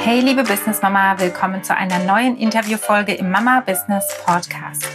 Hey 0.00 0.20
liebe 0.20 0.42
Business 0.42 0.80
Mama, 0.80 1.18
willkommen 1.18 1.62
zu 1.62 1.76
einer 1.76 1.98
neuen 1.98 2.36
Interviewfolge 2.36 3.14
im 3.14 3.30
Mama 3.30 3.60
Business 3.60 4.06
Podcast. 4.24 4.88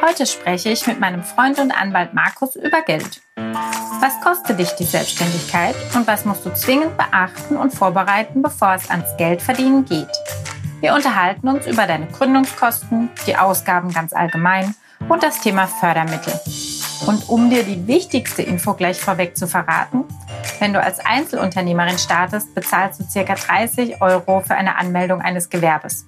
Heute 0.00 0.26
spreche 0.26 0.70
ich 0.70 0.86
mit 0.86 1.00
meinem 1.00 1.22
Freund 1.22 1.58
und 1.58 1.72
Anwalt 1.72 2.14
Markus 2.14 2.56
über 2.56 2.82
Geld. 2.82 3.22
Was 3.36 4.20
kostet 4.20 4.58
dich 4.58 4.70
die 4.72 4.84
Selbstständigkeit 4.84 5.74
und 5.94 6.06
was 6.06 6.24
musst 6.24 6.44
du 6.46 6.54
zwingend 6.54 6.96
beachten 6.96 7.56
und 7.56 7.74
vorbereiten, 7.74 8.42
bevor 8.42 8.74
es 8.74 8.90
ans 8.90 9.16
Geldverdienen 9.16 9.84
geht? 9.84 10.12
Wir 10.80 10.94
unterhalten 10.94 11.48
uns 11.48 11.66
über 11.66 11.86
deine 11.86 12.06
Gründungskosten, 12.06 13.10
die 13.26 13.36
Ausgaben 13.36 13.92
ganz 13.92 14.12
allgemein 14.12 14.74
und 15.08 15.22
das 15.22 15.40
Thema 15.40 15.66
Fördermittel. 15.66 16.34
Und 17.06 17.28
um 17.28 17.50
dir 17.50 17.64
die 17.64 17.86
wichtigste 17.86 18.42
Info 18.42 18.74
gleich 18.74 19.00
vorweg 19.00 19.36
zu 19.36 19.48
verraten, 19.48 20.04
wenn 20.58 20.72
du 20.72 20.82
als 20.82 21.00
Einzelunternehmerin 21.00 21.98
startest, 21.98 22.54
bezahlst 22.54 23.00
du 23.00 23.24
ca. 23.24 23.34
30 23.34 24.00
Euro 24.00 24.40
für 24.40 24.54
eine 24.54 24.76
Anmeldung 24.76 25.20
eines 25.20 25.50
Gewerbes. 25.50 26.06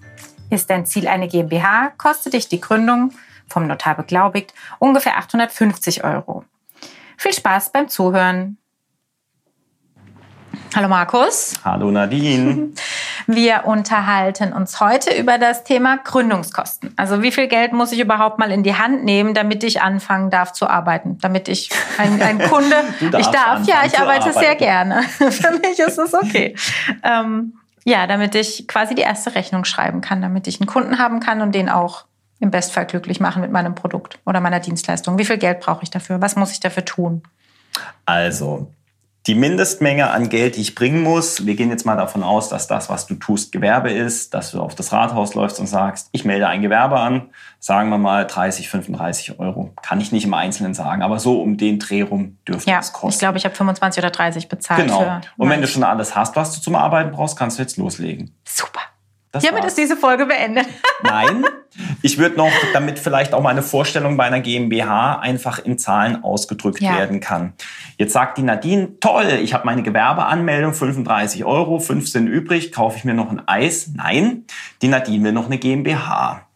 Ist 0.51 0.71
dein 0.71 0.87
Ziel 0.87 1.09
eine 1.09 1.29
GmbH, 1.29 1.93
kostet 1.99 2.35
dich 2.35 2.49
die 2.49 2.61
Gründung, 2.61 3.13
vom 3.49 3.67
Notar 3.67 3.97
beglaubigt, 3.97 4.55
ungefähr 4.79 5.19
850 5.19 6.05
Euro. 6.05 6.45
Viel 7.17 7.33
Spaß 7.33 7.73
beim 7.73 7.89
Zuhören. 7.89 8.59
Hallo 10.75 10.89
Markus. 10.89 11.55
Hallo 11.65 11.91
Nadine. 11.91 12.71
Wir 13.27 13.65
unterhalten 13.65 14.53
uns 14.53 14.81
heute 14.81 15.15
über 15.15 15.39
das 15.39 15.65
Thema 15.65 15.99
Gründungskosten. 15.99 16.93
Also 16.97 17.23
wie 17.23 17.33
viel 17.33 17.49
Geld 17.49 17.73
muss 17.73 17.93
ich 17.93 18.01
überhaupt 18.01 18.39
mal 18.39 18.51
in 18.51 18.63
die 18.63 18.75
Hand 18.75 19.05
nehmen, 19.05 19.35
damit 19.35 19.65
ich 19.65 19.83
anfangen 19.83 20.31
darf 20.31 20.53
zu 20.53 20.69
arbeiten, 20.69 21.19
damit 21.21 21.49
ich 21.49 21.71
ein, 21.99 22.21
ein 22.21 22.39
Kunde, 22.51 22.77
ich 23.01 23.27
darf, 23.29 23.67
ja, 23.67 23.83
ich 23.87 23.99
arbeite 23.99 24.33
sehr 24.33 24.57
gerne. 24.57 25.03
Für 25.03 25.53
mich 25.53 25.79
ist 25.79 25.99
es 25.99 26.15
okay. 26.15 26.55
Ähm, 27.03 27.55
ja, 27.85 28.07
damit 28.07 28.35
ich 28.35 28.67
quasi 28.67 28.95
die 28.95 29.03
erste 29.03 29.35
Rechnung 29.35 29.65
schreiben 29.65 30.01
kann, 30.01 30.23
damit 30.23 30.47
ich 30.47 30.61
einen 30.61 30.67
Kunden 30.67 30.99
haben 30.99 31.21
kann 31.21 31.41
und 31.41 31.55
den 31.55 31.69
auch 31.69 32.05
im 32.41 32.51
Bestfall 32.51 32.87
glücklich 32.87 33.21
machen 33.21 33.43
mit 33.43 33.53
meinem 33.53 33.75
Produkt 33.75 34.19
oder 34.27 34.41
meiner 34.41 34.61
Dienstleistung. 34.61 35.19
Wie 35.19 35.25
viel 35.25 35.39
Geld 35.39 35.61
brauche 35.61 35.83
ich 35.83 35.91
dafür? 35.91 36.21
Was 36.21 36.37
muss 36.37 36.53
ich 36.53 36.61
dafür 36.61 36.85
tun? 36.85 37.23
Also, 38.07 38.71
die 39.27 39.35
Mindestmenge 39.35 40.11
an 40.11 40.29
Geld, 40.29 40.57
die 40.57 40.61
ich 40.61 40.75
bringen 40.75 41.03
muss, 41.03 41.47
wir 41.47 41.55
gehen 41.55 41.71
jetzt 41.71 41.87
mal 41.87 41.97
davon 41.97 42.23
aus, 42.23 42.51
dass 42.51 42.67
das, 42.67 42.91
was 42.91 43.07
du 43.07 43.15
tust, 43.15 43.53
Gewerbe 43.53 43.91
ist, 43.91 44.35
dass 44.35 44.51
du 44.51 44.61
auf 44.61 44.75
das 44.75 44.93
Rathaus 44.93 45.35
läufst 45.35 45.59
und 45.61 45.67
sagst, 45.67 46.09
ich 46.13 46.27
melde 46.27 46.47
ein 46.47 46.61
Gewerbe 46.61 47.01
an, 47.01 47.31
sagen 47.59 47.89
wir 47.89 47.97
mal 47.97 48.27
30, 48.27 48.69
35 48.69 49.39
Euro. 49.41 49.73
Kann 49.83 50.01
ich 50.01 50.13
nicht 50.13 50.25
im 50.25 50.35
Einzelnen 50.35 50.75
sagen, 50.75 51.03
aber 51.03 51.19
so 51.19 51.41
um 51.41 51.57
den 51.57 51.79
Dreh 51.79 52.03
rum 52.03 52.37
dürfte 52.47 52.71
ja, 52.71 52.81
es 52.81 52.93
kosten. 52.93 53.15
Ich 53.15 53.19
glaube, 53.19 53.39
ich 53.39 53.47
habe 53.47 53.55
25 53.55 54.03
oder 54.03 54.11
30 54.11 54.49
bezahlt. 54.49 54.83
Genau. 54.83 55.21
und 55.39 55.49
wenn 55.49 55.63
du 55.63 55.67
schon 55.67 55.85
alles 55.85 56.15
hast, 56.15 56.37
was 56.37 56.55
du 56.55 56.61
zum 56.61 56.75
Arbeiten 56.75 57.11
brauchst, 57.11 57.39
kannst 57.39 57.59
du 57.59 57.63
jetzt 57.63 57.79
loslegen. 57.79 58.35
Super. 58.45 58.81
Das 59.35 59.43
Hiermit 59.43 59.63
war's. 59.63 59.73
ist 59.73 59.79
diese 59.79 59.97
Folge 59.97 60.27
beendet. 60.27 60.67
Nein, 61.03 61.45
ich 62.03 62.19
würde 62.19 62.37
noch, 62.37 62.53
damit 62.73 63.01
vielleicht 63.01 63.35
auch 63.35 63.43
meine 63.43 63.63
Vorstellung 63.63 64.17
bei 64.17 64.23
einer 64.23 64.39
GmbH 64.39 65.19
einfach 65.19 65.59
in 65.59 65.77
Zahlen 65.77 66.23
ausgedrückt 66.23 66.81
ja. 66.81 66.97
werden 66.97 67.19
kann. 67.19 67.53
Jetzt 67.99 68.13
sagt 68.13 68.39
die 68.39 68.43
Nadine, 68.43 69.01
toll, 69.01 69.41
ich 69.43 69.53
habe 69.53 69.67
meine 69.67 69.83
Gewerbeanmeldung, 69.83 70.73
35 70.73 71.45
Euro, 71.45 71.81
15 71.81 72.29
übrig, 72.29 72.71
kaufe 72.71 72.97
ich 72.97 73.05
mir 73.05 73.15
noch 73.15 73.29
ein 73.29 73.43
Eis? 73.49 73.91
Nein, 73.93 74.45
die 74.83 74.89
Nadine 74.89 75.25
will 75.25 75.33
noch 75.33 75.47
eine 75.47 75.59
GmbH. 75.59 76.47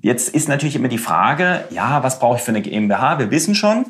Jetzt 0.00 0.34
ist 0.34 0.48
natürlich 0.48 0.74
immer 0.74 0.88
die 0.88 0.98
Frage, 0.98 1.66
ja, 1.70 2.02
was 2.02 2.18
brauche 2.18 2.38
ich 2.38 2.42
für 2.42 2.50
eine 2.50 2.62
GmbH? 2.62 3.20
Wir 3.20 3.30
wissen 3.30 3.54
schon, 3.54 3.86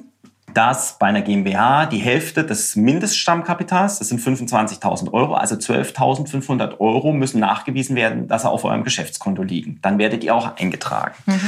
dass 0.54 0.98
bei 0.98 1.06
einer 1.06 1.22
GmbH 1.22 1.86
die 1.86 1.98
Hälfte 1.98 2.44
des 2.44 2.76
Mindeststammkapitals, 2.76 3.98
das 3.98 4.08
sind 4.08 4.20
25.000 4.20 5.12
Euro, 5.12 5.34
also 5.34 5.54
12.500 5.54 6.80
Euro 6.80 7.12
müssen 7.12 7.40
nachgewiesen 7.40 7.96
werden, 7.96 8.28
dass 8.28 8.42
sie 8.42 8.50
auf 8.50 8.64
eurem 8.64 8.84
Geschäftskonto 8.84 9.42
liegen. 9.42 9.78
Dann 9.82 9.98
werdet 9.98 10.24
ihr 10.24 10.34
auch 10.34 10.56
eingetragen. 10.56 11.14
Mhm. 11.26 11.40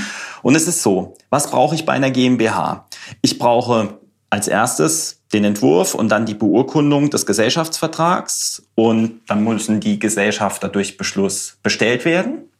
Und 0.42 0.54
es 0.54 0.66
ist 0.66 0.82
so, 0.82 1.14
was 1.30 1.50
brauche 1.50 1.74
ich 1.74 1.86
bei 1.86 1.92
einer 1.92 2.10
GmbH? 2.10 2.86
Ich 3.22 3.38
brauche 3.38 3.98
als 4.30 4.46
erstes 4.48 5.20
den 5.32 5.44
Entwurf 5.44 5.94
und 5.94 6.08
dann 6.08 6.26
die 6.26 6.34
Beurkundung 6.34 7.10
des 7.10 7.26
Gesellschaftsvertrags 7.26 8.62
und 8.74 9.20
dann 9.28 9.44
müssen 9.44 9.80
die 9.80 9.98
Gesellschafter 9.98 10.68
durch 10.68 10.96
Beschluss 10.96 11.58
bestellt 11.62 12.04
werden. 12.04 12.50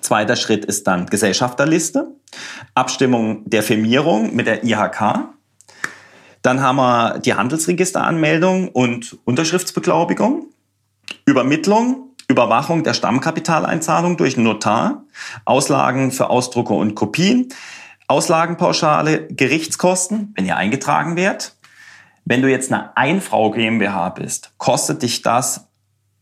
Zweiter 0.00 0.36
Schritt 0.36 0.64
ist 0.64 0.86
dann 0.86 1.06
Gesellschafterliste, 1.06 2.08
Abstimmung 2.74 3.48
der 3.48 3.62
Firmierung 3.62 4.34
mit 4.34 4.46
der 4.46 4.64
IHK 4.64 5.28
dann 6.42 6.62
haben 6.62 6.76
wir 6.76 7.18
die 7.18 7.34
Handelsregisteranmeldung 7.34 8.68
und 8.68 9.18
Unterschriftsbeglaubigung, 9.24 10.46
Übermittlung, 11.26 12.10
Überwachung 12.28 12.84
der 12.84 12.94
Stammkapitaleinzahlung 12.94 14.16
durch 14.16 14.36
Notar, 14.36 15.04
Auslagen 15.44 16.12
für 16.12 16.30
Ausdrucke 16.30 16.72
und 16.72 16.94
Kopien, 16.94 17.48
Auslagenpauschale, 18.06 19.26
Gerichtskosten, 19.28 20.32
wenn 20.36 20.46
ihr 20.46 20.56
eingetragen 20.56 21.16
werdet. 21.16 21.56
Wenn 22.24 22.42
du 22.42 22.50
jetzt 22.50 22.72
eine 22.72 22.96
Einfrau 22.96 23.50
GmbH 23.50 24.10
bist, 24.10 24.52
kostet 24.58 25.02
dich 25.02 25.22
das 25.22 25.69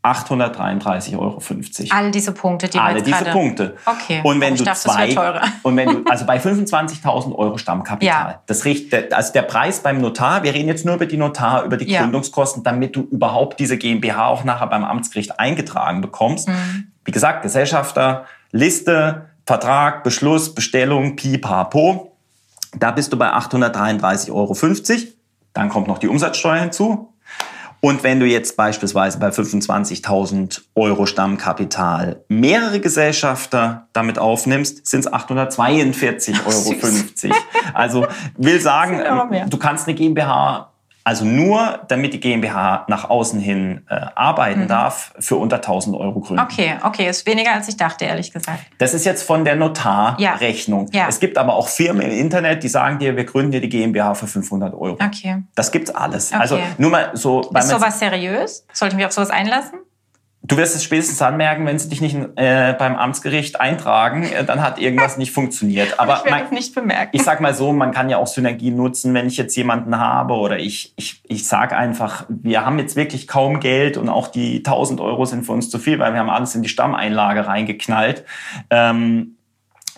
833,50 0.05 1.19
Euro. 1.19 1.43
Alle 1.91 2.11
diese 2.11 2.33
Punkte, 2.33 2.69
die 2.69 2.79
Alle 2.79 3.03
diese 3.03 3.25
Punkte. 3.25 3.77
Okay. 3.85 4.21
Und 4.23 4.41
wenn 4.41 4.55
du 4.55 4.63
dachte, 4.63 4.81
zwei, 4.81 5.15
und 5.63 5.77
wenn 5.77 5.89
du, 5.89 6.11
also 6.11 6.25
bei 6.25 6.39
25.000 6.39 7.35
Euro 7.35 7.59
Stammkapital, 7.59 8.31
ja. 8.31 8.43
das 8.47 8.65
riecht, 8.65 8.95
also 9.13 9.33
der 9.33 9.43
Preis 9.43 9.81
beim 9.81 10.01
Notar, 10.01 10.45
wir 10.45 10.55
reden 10.55 10.69
jetzt 10.69 10.85
nur 10.85 10.95
über 10.95 11.07
die 11.07 11.17
Notar, 11.17 11.65
über 11.65 11.77
die 11.77 11.91
ja. 11.91 12.03
Gründungskosten, 12.03 12.63
damit 12.63 12.95
du 12.95 13.03
überhaupt 13.03 13.59
diese 13.59 13.77
GmbH 13.77 14.29
auch 14.29 14.45
nachher 14.45 14.69
beim 14.69 14.85
Amtsgericht 14.85 15.39
eingetragen 15.41 16.01
bekommst. 16.01 16.49
Mhm. 16.49 16.93
Wie 17.05 17.11
gesagt, 17.11 17.43
Gesellschafter, 17.43 18.27
Liste, 18.53 19.27
Vertrag, 19.47 20.05
Beschluss, 20.05 20.55
Bestellung, 20.55 21.17
Pipapo. 21.17 22.17
Da 22.77 22.93
bist 22.93 23.13
du 23.13 23.17
bei 23.17 23.33
833,50 23.33 24.31
Euro. 24.33 24.55
Dann 25.55 25.71
kommt 25.71 25.89
noch 25.89 25.99
die 25.99 26.09
Umsatzsteuer 26.09 26.61
hinzu. 26.61 27.08
Und 27.81 28.03
wenn 28.03 28.19
du 28.19 28.27
jetzt 28.27 28.57
beispielsweise 28.57 29.19
bei 29.19 29.29
25.000 29.29 30.63
Euro 30.75 31.07
Stammkapital 31.07 32.25
mehrere 32.29 32.81
Gesellschafter 32.81 33.87
damit 33.93 34.19
aufnimmst, 34.19 34.87
sind 34.87 35.01
es 35.01 35.13
842,50 35.13 37.31
Euro. 37.31 37.41
Also 37.75 38.07
will 38.37 38.61
sagen, 38.61 39.01
du 39.49 39.57
kannst 39.59 39.87
eine 39.87 39.97
GmbH 39.97 40.68
also 41.09 41.25
nur, 41.25 41.87
damit 41.89 42.13
die 42.13 42.21
GmbH 42.21 42.85
nach 42.87 43.09
außen 43.09 43.41
hin 43.41 43.87
äh, 43.89 43.95
arbeiten 44.15 44.65
mhm. 44.65 44.69
darf, 44.69 45.15
für 45.19 45.37
unter 45.37 45.57
1000 45.57 45.97
Euro 45.97 46.21
gründen. 46.21 46.43
Okay, 46.43 46.77
okay, 46.83 47.09
ist 47.09 47.25
weniger 47.27 47.55
als 47.55 47.67
ich 47.67 47.79
dachte, 47.79 48.05
ehrlich 48.05 48.31
gesagt. 48.31 48.61
Das 48.77 48.93
ist 48.93 49.07
jetzt 49.07 49.23
von 49.23 49.43
der 49.43 49.57
Notarrechnung. 49.57 50.89
Ja. 50.93 51.05
Ja. 51.05 51.09
Es 51.09 51.19
gibt 51.19 51.39
aber 51.39 51.55
auch 51.55 51.69
Firmen 51.69 52.03
im 52.03 52.11
Internet, 52.11 52.63
die 52.63 52.69
sagen 52.69 52.99
dir, 52.99 53.17
wir 53.17 53.25
gründen 53.25 53.53
dir 53.53 53.63
die 53.63 53.71
GmbH 53.71 54.13
für 54.17 54.27
500 54.27 54.75
Euro. 54.75 54.99
Okay. 55.03 55.45
Das 55.55 55.73
gibt's 55.73 55.91
alles. 55.91 56.31
Okay. 56.31 56.43
Also 56.43 56.59
nur 56.77 56.91
mal 56.91 57.11
so. 57.15 57.41
Ist 57.41 57.69
sowas 57.71 57.99
seriös? 57.99 58.67
Sollte 58.75 58.93
ich 58.93 58.99
mich 58.99 59.07
auf 59.07 59.13
sowas 59.13 59.31
einlassen? 59.31 59.79
Du 60.49 60.57
wirst 60.57 60.75
es 60.75 60.83
spätestens 60.83 61.21
anmerken, 61.21 61.67
wenn 61.67 61.79
sie 61.79 61.91
dich 61.91 62.01
nicht 62.01 62.17
äh, 62.37 62.73
beim 62.73 62.97
Amtsgericht 62.97 63.61
eintragen, 63.61 64.25
äh, 64.25 64.45
dann 64.45 64.63
hat 64.63 64.79
irgendwas 64.79 65.19
nicht 65.19 65.31
funktioniert. 65.31 66.01
Aber 66.01 66.23
ich 66.25 66.31
man, 66.31 66.49
nicht 66.51 66.75
bemerken. 66.75 67.11
Ich 67.13 67.23
sag 67.23 67.43
mal 67.43 67.53
so, 67.53 67.75
man 67.75 67.93
kann 67.93 68.09
ja 68.09 68.17
auch 68.17 68.27
Synergien 68.27 68.75
nutzen, 68.75 69.13
wenn 69.13 69.27
ich 69.27 69.37
jetzt 69.37 69.55
jemanden 69.57 69.99
habe 69.99 70.33
oder 70.33 70.59
ich, 70.59 70.95
ich, 70.97 71.21
ich 71.29 71.47
sag 71.47 71.75
einfach, 71.75 72.25
wir 72.31 72.65
haben 72.65 72.79
jetzt 72.79 72.97
wirklich 72.97 73.29
kaum 73.29 73.61
Geld 73.61 73.99
und 73.99 74.09
auch 74.09 74.29
die 74.29 74.59
1000 74.59 75.03
Euro 75.03 75.27
sind 75.27 75.45
für 75.45 75.53
uns 75.53 75.69
zu 75.69 75.79
viel, 75.79 75.99
weil 75.99 76.15
wir 76.15 76.21
haben 76.21 76.31
alles 76.31 76.55
in 76.55 76.63
die 76.63 76.71
Stammeinlage 76.71 77.47
reingeknallt. 77.47 78.25
Ähm, 78.71 79.37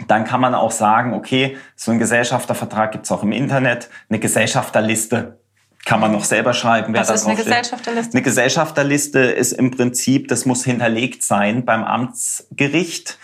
dann 0.08 0.24
kann 0.24 0.40
man 0.40 0.56
auch 0.56 0.72
sagen, 0.72 1.14
okay, 1.14 1.58
so 1.76 1.92
ein 1.92 2.00
Gesellschaftervertrag 2.00 2.90
gibt's 2.90 3.12
auch 3.12 3.22
im 3.22 3.30
Internet, 3.30 3.88
eine 4.08 4.18
Gesellschafterliste 4.18 5.38
kann 5.84 6.00
man 6.00 6.12
noch 6.12 6.24
selber 6.24 6.52
schreiben. 6.52 6.92
Wer 6.92 7.00
Was 7.00 7.10
ist 7.10 7.26
eine 7.26 7.36
Gesellschafterliste? 7.36 8.12
Eine 8.12 8.22
Gesellschafterliste 8.22 9.18
ist 9.20 9.52
im 9.52 9.70
Prinzip, 9.70 10.28
das 10.28 10.44
muss 10.44 10.64
hinterlegt 10.64 11.22
sein 11.22 11.64
beim 11.64 11.84
Amtsgericht. 11.84 13.18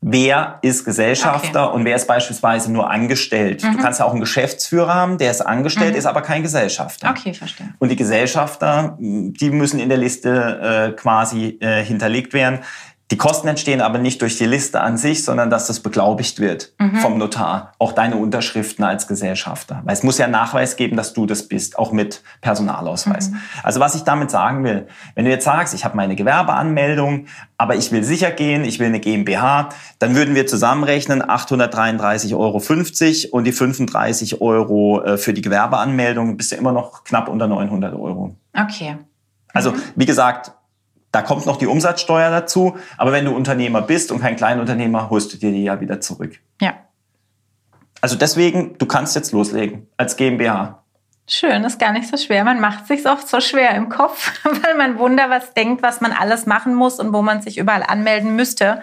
Wer 0.00 0.58
ist 0.62 0.84
Gesellschafter 0.84 1.68
okay. 1.68 1.76
und 1.76 1.84
wer 1.84 1.96
ist 1.96 2.06
beispielsweise 2.06 2.70
nur 2.70 2.90
angestellt? 2.90 3.64
Mhm. 3.64 3.76
Du 3.76 3.82
kannst 3.82 4.00
ja 4.00 4.06
auch 4.06 4.12
einen 4.12 4.20
Geschäftsführer 4.20 4.92
haben, 4.92 5.18
der 5.18 5.30
ist 5.30 5.40
angestellt, 5.40 5.92
mhm. 5.92 5.98
ist 5.98 6.06
aber 6.06 6.22
kein 6.22 6.42
Gesellschafter. 6.42 7.10
Okay, 7.10 7.32
verstehe. 7.32 7.74
Und 7.78 7.88
die 7.88 7.96
Gesellschafter, 7.96 8.96
die 8.98 9.50
müssen 9.50 9.80
in 9.80 9.88
der 9.88 9.98
Liste 9.98 10.92
äh, 10.92 10.96
quasi 10.96 11.58
äh, 11.60 11.82
hinterlegt 11.82 12.34
werden. 12.34 12.60
Die 13.10 13.18
Kosten 13.18 13.48
entstehen 13.48 13.82
aber 13.82 13.98
nicht 13.98 14.22
durch 14.22 14.38
die 14.38 14.46
Liste 14.46 14.80
an 14.80 14.96
sich, 14.96 15.24
sondern 15.24 15.50
dass 15.50 15.66
das 15.66 15.80
beglaubigt 15.80 16.40
wird 16.40 16.72
mhm. 16.78 16.96
vom 16.96 17.18
Notar. 17.18 17.72
Auch 17.78 17.92
deine 17.92 18.16
Unterschriften 18.16 18.82
als 18.82 19.06
Gesellschafter. 19.06 19.82
Weil 19.84 19.92
es 19.92 20.02
muss 20.02 20.16
ja 20.16 20.26
Nachweis 20.26 20.76
geben, 20.76 20.96
dass 20.96 21.12
du 21.12 21.26
das 21.26 21.46
bist, 21.46 21.78
auch 21.78 21.92
mit 21.92 22.22
Personalausweis. 22.40 23.30
Mhm. 23.30 23.40
Also 23.62 23.78
was 23.80 23.94
ich 23.94 24.02
damit 24.02 24.30
sagen 24.30 24.64
will, 24.64 24.86
wenn 25.14 25.26
du 25.26 25.30
jetzt 25.30 25.44
sagst, 25.44 25.74
ich 25.74 25.84
habe 25.84 25.96
meine 25.96 26.16
Gewerbeanmeldung, 26.16 27.26
aber 27.58 27.76
ich 27.76 27.92
will 27.92 28.02
sicher 28.04 28.30
gehen, 28.30 28.64
ich 28.64 28.78
will 28.78 28.86
eine 28.86 29.00
GmbH, 29.00 29.68
dann 29.98 30.16
würden 30.16 30.34
wir 30.34 30.46
zusammenrechnen 30.46 31.22
833,50 31.22 32.34
Euro 32.36 33.36
und 33.36 33.44
die 33.44 33.52
35 33.52 34.40
Euro 34.40 35.02
äh, 35.02 35.18
für 35.18 35.34
die 35.34 35.42
Gewerbeanmeldung 35.42 36.38
bist 36.38 36.52
du 36.52 36.56
immer 36.56 36.72
noch 36.72 37.04
knapp 37.04 37.28
unter 37.28 37.48
900 37.48 37.94
Euro. 37.94 38.34
Okay. 38.56 38.96
Also, 39.52 39.72
mhm. 39.72 39.82
wie 39.94 40.06
gesagt, 40.06 40.52
Da 41.14 41.22
kommt 41.22 41.46
noch 41.46 41.58
die 41.58 41.68
Umsatzsteuer 41.68 42.28
dazu. 42.28 42.76
Aber 42.96 43.12
wenn 43.12 43.24
du 43.24 43.30
Unternehmer 43.30 43.80
bist 43.80 44.10
und 44.10 44.20
kein 44.20 44.34
Kleinunternehmer, 44.34 45.10
holst 45.10 45.32
du 45.32 45.36
dir 45.36 45.52
die 45.52 45.62
ja 45.62 45.80
wieder 45.80 46.00
zurück. 46.00 46.40
Ja. 46.60 46.74
Also 48.00 48.16
deswegen, 48.16 48.76
du 48.78 48.86
kannst 48.86 49.14
jetzt 49.14 49.30
loslegen 49.30 49.86
als 49.96 50.16
GmbH. 50.16 50.82
Schön, 51.28 51.62
ist 51.62 51.78
gar 51.78 51.92
nicht 51.92 52.08
so 52.08 52.16
schwer. 52.16 52.42
Man 52.42 52.60
macht 52.60 52.88
sich 52.88 53.08
oft 53.08 53.28
so 53.28 53.40
schwer 53.40 53.76
im 53.76 53.90
Kopf, 53.90 54.32
weil 54.42 54.74
man 54.74 54.98
wunder 54.98 55.30
was 55.30 55.54
denkt, 55.54 55.84
was 55.84 56.00
man 56.00 56.10
alles 56.10 56.46
machen 56.46 56.74
muss 56.74 56.98
und 56.98 57.12
wo 57.12 57.22
man 57.22 57.42
sich 57.42 57.58
überall 57.58 57.84
anmelden 57.84 58.34
müsste. 58.34 58.82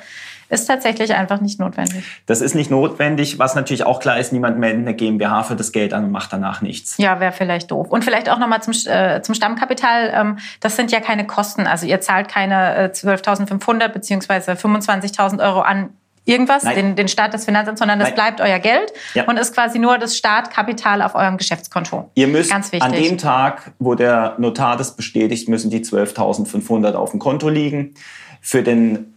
Ist 0.52 0.66
tatsächlich 0.66 1.16
einfach 1.16 1.40
nicht 1.40 1.62
notwendig. 1.62 2.04
Das 2.26 2.42
ist 2.42 2.56
nicht 2.56 2.70
notwendig. 2.70 3.40
Was 3.40 3.56
natürlich 3.56 3.86
auch 3.86 4.02
klar 4.02 4.20
ist, 4.20 4.34
niemand 4.34 4.60
meldet 4.60 4.82
eine 4.82 4.94
GmbH 4.94 5.44
für 5.44 5.56
das 5.56 5.72
Geld 5.72 5.94
an 5.94 6.04
und 6.04 6.12
macht 6.12 6.34
danach 6.34 6.62
nichts. 6.62 6.98
Ja, 6.98 7.22
wäre 7.22 7.32
vielleicht 7.32 7.72
doof. 7.72 7.88
Und 7.90 8.04
vielleicht 8.04 8.28
auch 8.28 8.38
nochmal 8.38 8.62
zum, 8.62 8.74
äh, 8.86 9.22
zum 9.22 9.34
Stammkapital. 9.34 10.12
Ähm, 10.14 10.40
das 10.60 10.76
sind 10.76 10.92
ja 10.92 11.00
keine 11.00 11.26
Kosten. 11.26 11.68
Also 11.68 11.86
ihr 11.86 12.02
zahlt 12.02 12.28
keine 12.28 12.76
äh, 12.76 12.86
12.500 12.88 13.88
beziehungsweise 13.88 14.52
25.000 14.52 15.42
Euro 15.42 15.62
an 15.62 15.92
irgendwas, 16.26 16.64
den, 16.64 16.98
den 16.98 17.08
Staat 17.08 17.34
des 17.34 17.46
Finanzamts, 17.46 17.80
sondern 17.80 18.00
das 18.00 18.10
Nein. 18.10 18.16
bleibt 18.16 18.42
euer 18.42 18.60
Geld 18.60 18.92
ja. 19.14 19.24
und 19.24 19.40
ist 19.40 19.54
quasi 19.54 19.80
nur 19.80 19.98
das 20.00 20.18
Startkapital 20.18 21.02
auf 21.02 21.16
eurem 21.16 21.38
Geschäftskonto. 21.38 22.12
Ihr 22.14 22.28
müsst 22.28 22.52
Ganz 22.52 22.74
wichtig. 22.74 22.84
an 22.84 22.92
dem 22.92 23.18
Tag, 23.18 23.72
wo 23.80 23.96
der 23.96 24.36
Notar 24.38 24.76
das 24.76 24.98
bestätigt, 24.98 25.48
müssen 25.48 25.72
die 25.72 25.80
12.500 25.80 26.94
auf 26.94 27.12
dem 27.12 27.20
Konto 27.22 27.48
liegen. 27.48 27.94
Für 28.42 28.64
den 28.64 29.11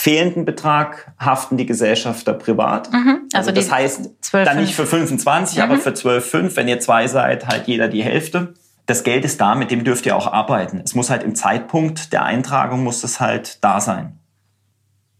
fehlenden 0.00 0.46
Betrag 0.46 1.12
haften 1.18 1.58
die 1.58 1.66
Gesellschafter 1.66 2.32
privat. 2.32 2.90
Mhm. 2.90 3.28
Also, 3.32 3.50
also 3.50 3.52
das 3.52 3.70
heißt, 3.70 4.10
12, 4.22 4.48
dann 4.48 4.56
nicht 4.58 4.74
für 4.74 4.86
25, 4.86 5.58
mhm. 5.58 5.62
aber 5.62 5.76
für 5.76 5.90
12,5, 5.90 6.56
wenn 6.56 6.68
ihr 6.68 6.80
zwei 6.80 7.06
seid, 7.06 7.46
halt 7.46 7.68
jeder 7.68 7.88
die 7.88 8.02
Hälfte. 8.02 8.54
Das 8.86 9.04
Geld 9.04 9.24
ist 9.24 9.40
da, 9.40 9.54
mit 9.54 9.70
dem 9.70 9.84
dürft 9.84 10.06
ihr 10.06 10.16
auch 10.16 10.26
arbeiten. 10.26 10.80
Es 10.82 10.94
muss 10.94 11.10
halt 11.10 11.22
im 11.22 11.34
Zeitpunkt 11.34 12.12
der 12.12 12.24
Eintragung 12.24 12.82
muss 12.82 13.04
es 13.04 13.20
halt 13.20 13.62
da 13.62 13.80
sein. 13.80 14.18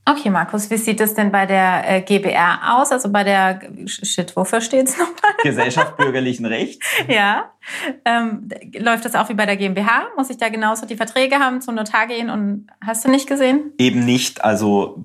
Okay, 0.07 0.31
Markus, 0.31 0.71
wie 0.71 0.77
sieht 0.77 1.01
es 1.01 1.15
denn 1.15 1.31
bei 1.31 1.47
der 1.47 1.89
äh, 1.89 2.01
GBR 2.01 2.75
aus? 2.75 2.91
Also 2.91 3.13
bei 3.13 3.23
der, 3.23 3.61
shit, 3.87 4.35
wofür 4.35 4.61
steht 4.61 4.89
es 4.89 4.99
nochmal? 4.99 5.35
Gesellschaft 5.43 5.97
bürgerlichen 5.99 6.47
Rechts. 6.47 6.85
ja. 7.09 7.53
Ähm, 8.05 8.49
läuft 8.79 9.05
das 9.05 9.15
auch 9.15 9.29
wie 9.29 9.35
bei 9.35 9.47
der 9.47 9.57
GmbH? 9.57 10.09
Muss 10.17 10.31
ich 10.31 10.39
da 10.39 10.49
genauso 10.49 10.87
die 10.87 10.97
Verträge 10.97 11.37
haben, 11.37 11.61
zum 11.61 11.75
Notar 11.75 12.07
gehen 12.07 12.31
und 12.31 12.67
hast 12.85 13.05
du 13.05 13.11
nicht 13.11 13.29
gesehen? 13.29 13.73
Eben 13.79 14.05
nicht. 14.05 14.43
Also 14.43 15.05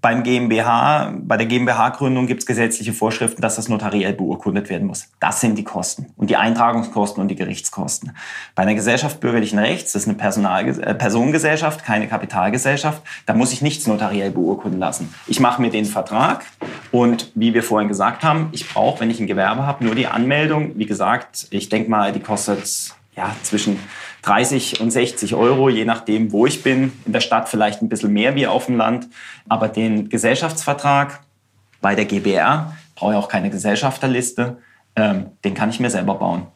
beim 0.00 0.22
GmbH, 0.22 1.14
bei 1.20 1.36
der 1.36 1.46
GmbH-Gründung 1.46 2.26
gibt 2.26 2.40
es 2.40 2.46
gesetzliche 2.46 2.92
Vorschriften, 2.92 3.42
dass 3.42 3.56
das 3.56 3.68
notariell 3.68 4.12
beurkundet 4.12 4.68
werden 4.68 4.86
muss. 4.86 5.08
Das 5.20 5.40
sind 5.40 5.56
die 5.56 5.64
Kosten 5.64 6.12
und 6.16 6.30
die 6.30 6.36
Eintragungskosten 6.36 7.20
und 7.20 7.28
die 7.28 7.36
Gerichtskosten. 7.36 8.12
Bei 8.54 8.62
einer 8.62 8.74
Gesellschaft 8.74 9.20
bürgerlichen 9.20 9.58
Rechts, 9.58 9.92
das 9.92 10.02
ist 10.02 10.08
eine 10.08 10.16
Personal 10.16 10.68
äh, 10.68 10.94
Personengesellschaft, 10.94 11.84
keine 11.84 12.08
Kapitalgesellschaft, 12.08 13.02
da 13.26 13.34
muss 13.34 13.52
ich 13.52 13.62
nichts 13.62 13.86
notariell 13.86 14.30
beurkunden 14.30 14.80
lassen. 14.80 15.12
Ich 15.26 15.40
mache 15.40 15.60
mir 15.62 15.70
den 15.70 15.84
Vertrag 15.84 16.44
und 16.90 17.32
wie 17.34 17.54
wir 17.54 17.62
vorhin 17.62 17.88
gesagt 17.88 18.22
haben, 18.24 18.48
ich 18.52 18.68
brauche, 18.68 19.00
wenn 19.00 19.10
ich 19.10 19.20
ein 19.20 19.26
Gewerbe 19.26 19.66
habe, 19.66 19.84
nur 19.84 19.94
die 19.94 20.06
Anmeldung. 20.06 20.72
Wie 20.76 20.86
gesagt, 20.86 21.46
ich 21.50 21.68
denke 21.68 21.87
mal, 21.88 22.12
die 22.12 22.20
kostet 22.20 22.94
ja, 23.16 23.34
zwischen 23.42 23.78
30 24.22 24.80
und 24.80 24.90
60 24.90 25.34
Euro, 25.34 25.68
je 25.68 25.84
nachdem, 25.84 26.32
wo 26.32 26.46
ich 26.46 26.62
bin. 26.62 26.92
In 27.04 27.12
der 27.12 27.20
Stadt 27.20 27.48
vielleicht 27.48 27.82
ein 27.82 27.88
bisschen 27.88 28.12
mehr 28.12 28.34
wie 28.34 28.46
auf 28.46 28.66
dem 28.66 28.76
Land. 28.76 29.08
Aber 29.48 29.68
den 29.68 30.08
Gesellschaftsvertrag 30.08 31.20
bei 31.80 31.94
der 31.94 32.04
GBR 32.04 32.76
brauche 32.94 33.12
ich 33.12 33.18
auch 33.18 33.28
keine 33.28 33.50
Gesellschafterliste. 33.50 34.58
Ähm, 34.96 35.26
den 35.44 35.54
kann 35.54 35.70
ich 35.70 35.80
mir 35.80 35.90
selber 35.90 36.14
bauen. 36.14 36.46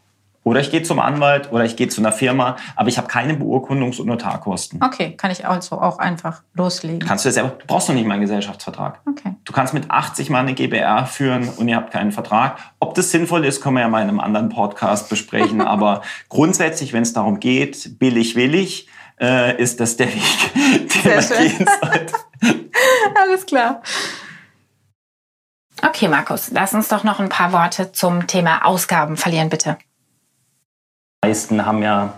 Oder 0.45 0.61
ich 0.61 0.71
gehe 0.71 0.83
zum 0.83 0.99
Anwalt 0.99 1.53
oder 1.53 1.65
ich 1.65 1.77
gehe 1.77 1.89
zu 1.89 2.01
einer 2.01 2.11
Firma, 2.11 2.57
aber 2.75 2.89
ich 2.89 2.99
habe 2.99 3.07
keine 3.07 3.35
Beurkundungs- 3.35 4.01
und 4.01 4.07
Notarkosten. 4.09 4.83
Okay, 4.83 5.17
kann 5.17 5.31
ich 5.31 5.47
also 5.47 5.81
auch 5.81 5.99
einfach 5.99 6.43
loslegen. 6.55 7.07
Kannst 7.07 7.25
du 7.25 7.31
selber, 7.31 7.51
du 7.51 7.67
brauchst 7.67 7.89
noch 7.89 7.95
nicht 7.95 8.07
mal 8.07 8.15
einen 8.15 8.23
Gesellschaftsvertrag. 8.23 9.01
Okay. 9.09 9.35
Du 9.45 9.53
kannst 9.53 9.73
mit 9.73 9.91
80 9.91 10.31
mal 10.31 10.41
eine 10.41 10.55
GBR 10.55 11.07
führen 11.07 11.49
und 11.49 11.69
ihr 11.69 11.77
habt 11.77 11.93
keinen 11.93 12.11
Vertrag. 12.11 12.59
Ob 12.81 12.95
das 12.95 13.13
sinnvoll 13.13 13.45
ist, 13.45 13.61
können 13.61 13.77
wir 13.77 13.83
ja 13.83 13.89
mal 13.89 14.03
in 14.03 14.09
einem 14.09 14.21
anderen 14.21 14.49
Podcast 14.49 15.09
besprechen. 15.09 15.61
aber 15.67 16.03
grundsätzlich, 16.29 16.93
wenn 16.93 17.03
es 17.03 17.13
darum 17.13 17.39
geht, 17.39 18.01
billig, 18.01 18.35
willig, 18.35 18.89
äh, 19.21 19.57
ist 19.63 19.79
das 19.79 19.97
der 19.97 20.09
Weg, 20.09 20.55
den 20.55 21.03
Sehr 21.03 21.15
man 21.15 21.25
schön. 21.25 21.59
gehen 21.59 21.67
sollte. 21.81 22.15
Alles 23.23 23.47
klar. 23.47 23.83
Okay, 25.85 26.09
Markus, 26.09 26.51
lass 26.51 26.75
uns 26.75 26.89
doch 26.89 27.05
noch 27.05 27.21
ein 27.21 27.29
paar 27.29 27.53
Worte 27.53 27.93
zum 27.93 28.27
Thema 28.27 28.65
Ausgaben 28.65 29.17
verlieren, 29.17 29.49
bitte 29.49 29.77
meisten 31.25 31.65
haben 31.65 31.85
ja, 31.85 32.15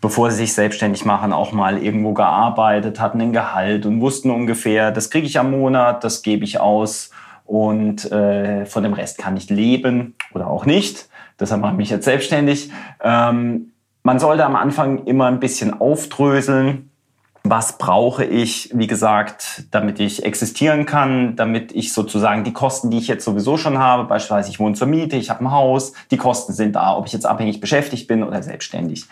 bevor 0.00 0.32
sie 0.32 0.38
sich 0.38 0.54
selbstständig 0.54 1.04
machen, 1.04 1.32
auch 1.32 1.52
mal 1.52 1.80
irgendwo 1.80 2.12
gearbeitet, 2.12 2.98
hatten 2.98 3.20
ein 3.20 3.32
Gehalt 3.32 3.86
und 3.86 4.00
wussten 4.00 4.32
ungefähr, 4.32 4.90
das 4.90 5.10
kriege 5.10 5.28
ich 5.28 5.38
am 5.38 5.52
Monat, 5.52 6.02
das 6.02 6.22
gebe 6.22 6.44
ich 6.44 6.58
aus 6.58 7.10
und 7.44 8.10
äh, 8.10 8.66
von 8.66 8.82
dem 8.82 8.94
Rest 8.94 9.18
kann 9.18 9.36
ich 9.36 9.48
leben 9.48 10.16
oder 10.34 10.48
auch 10.48 10.66
nicht. 10.66 11.08
Deshalb 11.38 11.60
mache 11.60 11.72
ich 11.72 11.78
mich 11.78 11.90
jetzt 11.90 12.04
selbstständig. 12.04 12.72
Ähm, 13.00 13.70
man 14.02 14.18
sollte 14.18 14.44
am 14.44 14.56
Anfang 14.56 15.04
immer 15.04 15.26
ein 15.26 15.38
bisschen 15.38 15.80
aufdröseln, 15.80 16.90
was 17.52 17.76
brauche 17.76 18.24
ich, 18.24 18.70
wie 18.72 18.86
gesagt, 18.86 19.64
damit 19.72 20.00
ich 20.00 20.24
existieren 20.24 20.86
kann, 20.86 21.36
damit 21.36 21.70
ich 21.72 21.92
sozusagen 21.92 22.44
die 22.44 22.54
Kosten, 22.54 22.90
die 22.90 22.96
ich 22.96 23.08
jetzt 23.08 23.26
sowieso 23.26 23.58
schon 23.58 23.76
habe, 23.76 24.04
beispielsweise 24.04 24.48
ich 24.48 24.58
wohne 24.58 24.74
zur 24.74 24.86
Miete, 24.86 25.16
ich 25.16 25.28
habe 25.28 25.44
ein 25.44 25.50
Haus, 25.50 25.92
die 26.10 26.16
Kosten 26.16 26.54
sind 26.54 26.74
da, 26.76 26.96
ob 26.96 27.04
ich 27.06 27.12
jetzt 27.12 27.26
abhängig 27.26 27.60
beschäftigt 27.60 28.08
bin 28.08 28.22
oder 28.22 28.42
selbstständig. 28.42 29.04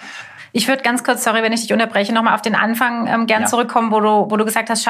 Ich 0.53 0.69
würde 0.69 0.83
ganz 0.83 1.05
kurz, 1.05 1.25
sorry, 1.25 1.43
wenn 1.43 1.53
ich 1.53 1.63
dich 1.63 1.73
unterbreche, 1.73 2.13
nochmal 2.13 2.35
auf 2.35 2.43
den 2.43 2.55
Anfang 2.55 3.07
ähm, 3.07 3.27
gern 3.27 3.43
ja. 3.43 3.49
zurückkommen, 3.49 3.93
wo 3.93 4.01
du, 4.01 4.31
wo 4.31 4.37
du 4.37 4.45
gesagt 4.45 4.71
hast, 4.71 4.89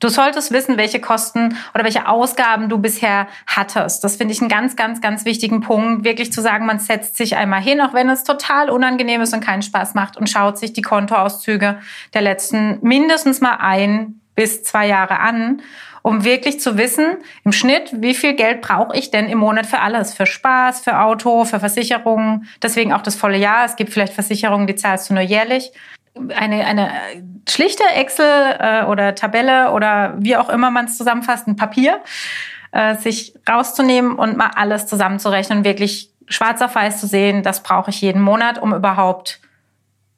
du 0.00 0.08
solltest 0.08 0.52
wissen, 0.52 0.76
welche 0.76 1.00
Kosten 1.00 1.56
oder 1.74 1.84
welche 1.84 2.08
Ausgaben 2.08 2.68
du 2.68 2.78
bisher 2.78 3.26
hattest. 3.46 4.04
Das 4.04 4.16
finde 4.16 4.32
ich 4.32 4.40
einen 4.40 4.48
ganz, 4.48 4.76
ganz, 4.76 5.00
ganz 5.00 5.24
wichtigen 5.24 5.60
Punkt, 5.60 6.04
wirklich 6.04 6.32
zu 6.32 6.40
sagen, 6.40 6.66
man 6.66 6.78
setzt 6.78 7.16
sich 7.16 7.36
einmal 7.36 7.60
hin, 7.60 7.80
auch 7.80 7.94
wenn 7.94 8.08
es 8.08 8.24
total 8.24 8.70
unangenehm 8.70 9.20
ist 9.20 9.34
und 9.34 9.40
keinen 9.40 9.62
Spaß 9.62 9.94
macht 9.94 10.16
und 10.16 10.28
schaut 10.28 10.58
sich 10.58 10.72
die 10.72 10.82
Kontoauszüge 10.82 11.78
der 12.14 12.22
letzten 12.22 12.78
mindestens 12.82 13.40
mal 13.40 13.56
ein 13.60 14.20
bis 14.34 14.62
zwei 14.62 14.86
Jahre 14.86 15.18
an 15.18 15.62
um 16.08 16.24
wirklich 16.24 16.58
zu 16.58 16.78
wissen, 16.78 17.18
im 17.44 17.52
Schnitt, 17.52 17.90
wie 17.92 18.14
viel 18.14 18.32
Geld 18.32 18.62
brauche 18.62 18.96
ich 18.96 19.10
denn 19.10 19.28
im 19.28 19.36
Monat 19.36 19.66
für 19.66 19.80
alles? 19.80 20.14
Für 20.14 20.24
Spaß, 20.24 20.80
für 20.80 21.00
Auto, 21.00 21.44
für 21.44 21.60
Versicherungen. 21.60 22.48
Deswegen 22.62 22.94
auch 22.94 23.02
das 23.02 23.14
volle 23.14 23.36
Jahr. 23.36 23.66
Es 23.66 23.76
gibt 23.76 23.92
vielleicht 23.92 24.14
Versicherungen, 24.14 24.66
die 24.66 24.74
zahlst 24.74 25.10
du 25.10 25.14
nur 25.14 25.22
jährlich. 25.22 25.70
Eine, 26.34 26.64
eine 26.64 26.90
schlichte 27.46 27.84
Excel 27.94 28.56
äh, 28.58 28.84
oder 28.84 29.14
Tabelle 29.14 29.72
oder 29.72 30.14
wie 30.16 30.34
auch 30.38 30.48
immer 30.48 30.70
man 30.70 30.86
es 30.86 30.96
zusammenfasst, 30.96 31.46
ein 31.46 31.56
Papier, 31.56 32.00
äh, 32.72 32.96
sich 32.96 33.34
rauszunehmen 33.46 34.14
und 34.14 34.38
mal 34.38 34.52
alles 34.56 34.86
zusammenzurechnen, 34.86 35.62
wirklich 35.62 36.10
schwarz 36.26 36.62
auf 36.62 36.74
weiß 36.74 37.00
zu 37.00 37.06
sehen, 37.06 37.42
das 37.42 37.62
brauche 37.62 37.90
ich 37.90 38.00
jeden 38.00 38.22
Monat, 38.22 38.58
um 38.58 38.72
überhaupt 38.72 39.40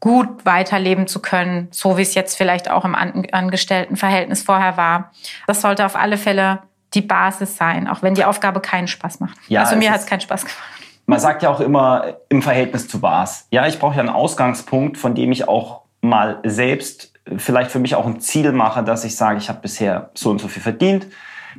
gut 0.00 0.44
weiterleben 0.44 1.06
zu 1.06 1.20
können, 1.20 1.68
so 1.70 1.96
wie 1.96 2.02
es 2.02 2.14
jetzt 2.14 2.36
vielleicht 2.36 2.70
auch 2.70 2.84
im 2.84 2.94
Angestelltenverhältnis 2.94 4.42
vorher 4.42 4.76
war. 4.76 5.12
Das 5.46 5.60
sollte 5.60 5.84
auf 5.84 5.94
alle 5.94 6.16
Fälle 6.16 6.60
die 6.94 7.02
Basis 7.02 7.56
sein, 7.56 7.86
auch 7.86 8.02
wenn 8.02 8.14
die 8.14 8.24
Aufgabe 8.24 8.60
keinen 8.60 8.88
Spaß 8.88 9.20
macht. 9.20 9.36
Ja, 9.48 9.62
also 9.62 9.76
mir 9.76 9.92
hat 9.92 10.00
es 10.00 10.06
keinen 10.06 10.22
Spaß 10.22 10.42
gemacht. 10.42 10.58
Man 11.06 11.20
sagt 11.20 11.42
ja 11.42 11.50
auch 11.50 11.60
immer 11.60 12.14
im 12.28 12.40
Verhältnis 12.40 12.88
zu 12.88 13.02
was. 13.02 13.46
Ja, 13.50 13.66
ich 13.66 13.78
brauche 13.78 13.94
ja 13.94 14.00
einen 14.00 14.08
Ausgangspunkt, 14.08 14.96
von 14.96 15.14
dem 15.14 15.32
ich 15.32 15.48
auch 15.48 15.82
mal 16.00 16.38
selbst 16.44 17.12
vielleicht 17.36 17.70
für 17.70 17.78
mich 17.78 17.94
auch 17.94 18.06
ein 18.06 18.20
Ziel 18.20 18.52
mache, 18.52 18.82
dass 18.82 19.04
ich 19.04 19.16
sage, 19.16 19.38
ich 19.38 19.48
habe 19.48 19.60
bisher 19.60 20.10
so 20.14 20.30
und 20.30 20.40
so 20.40 20.48
viel 20.48 20.62
verdient. 20.62 21.06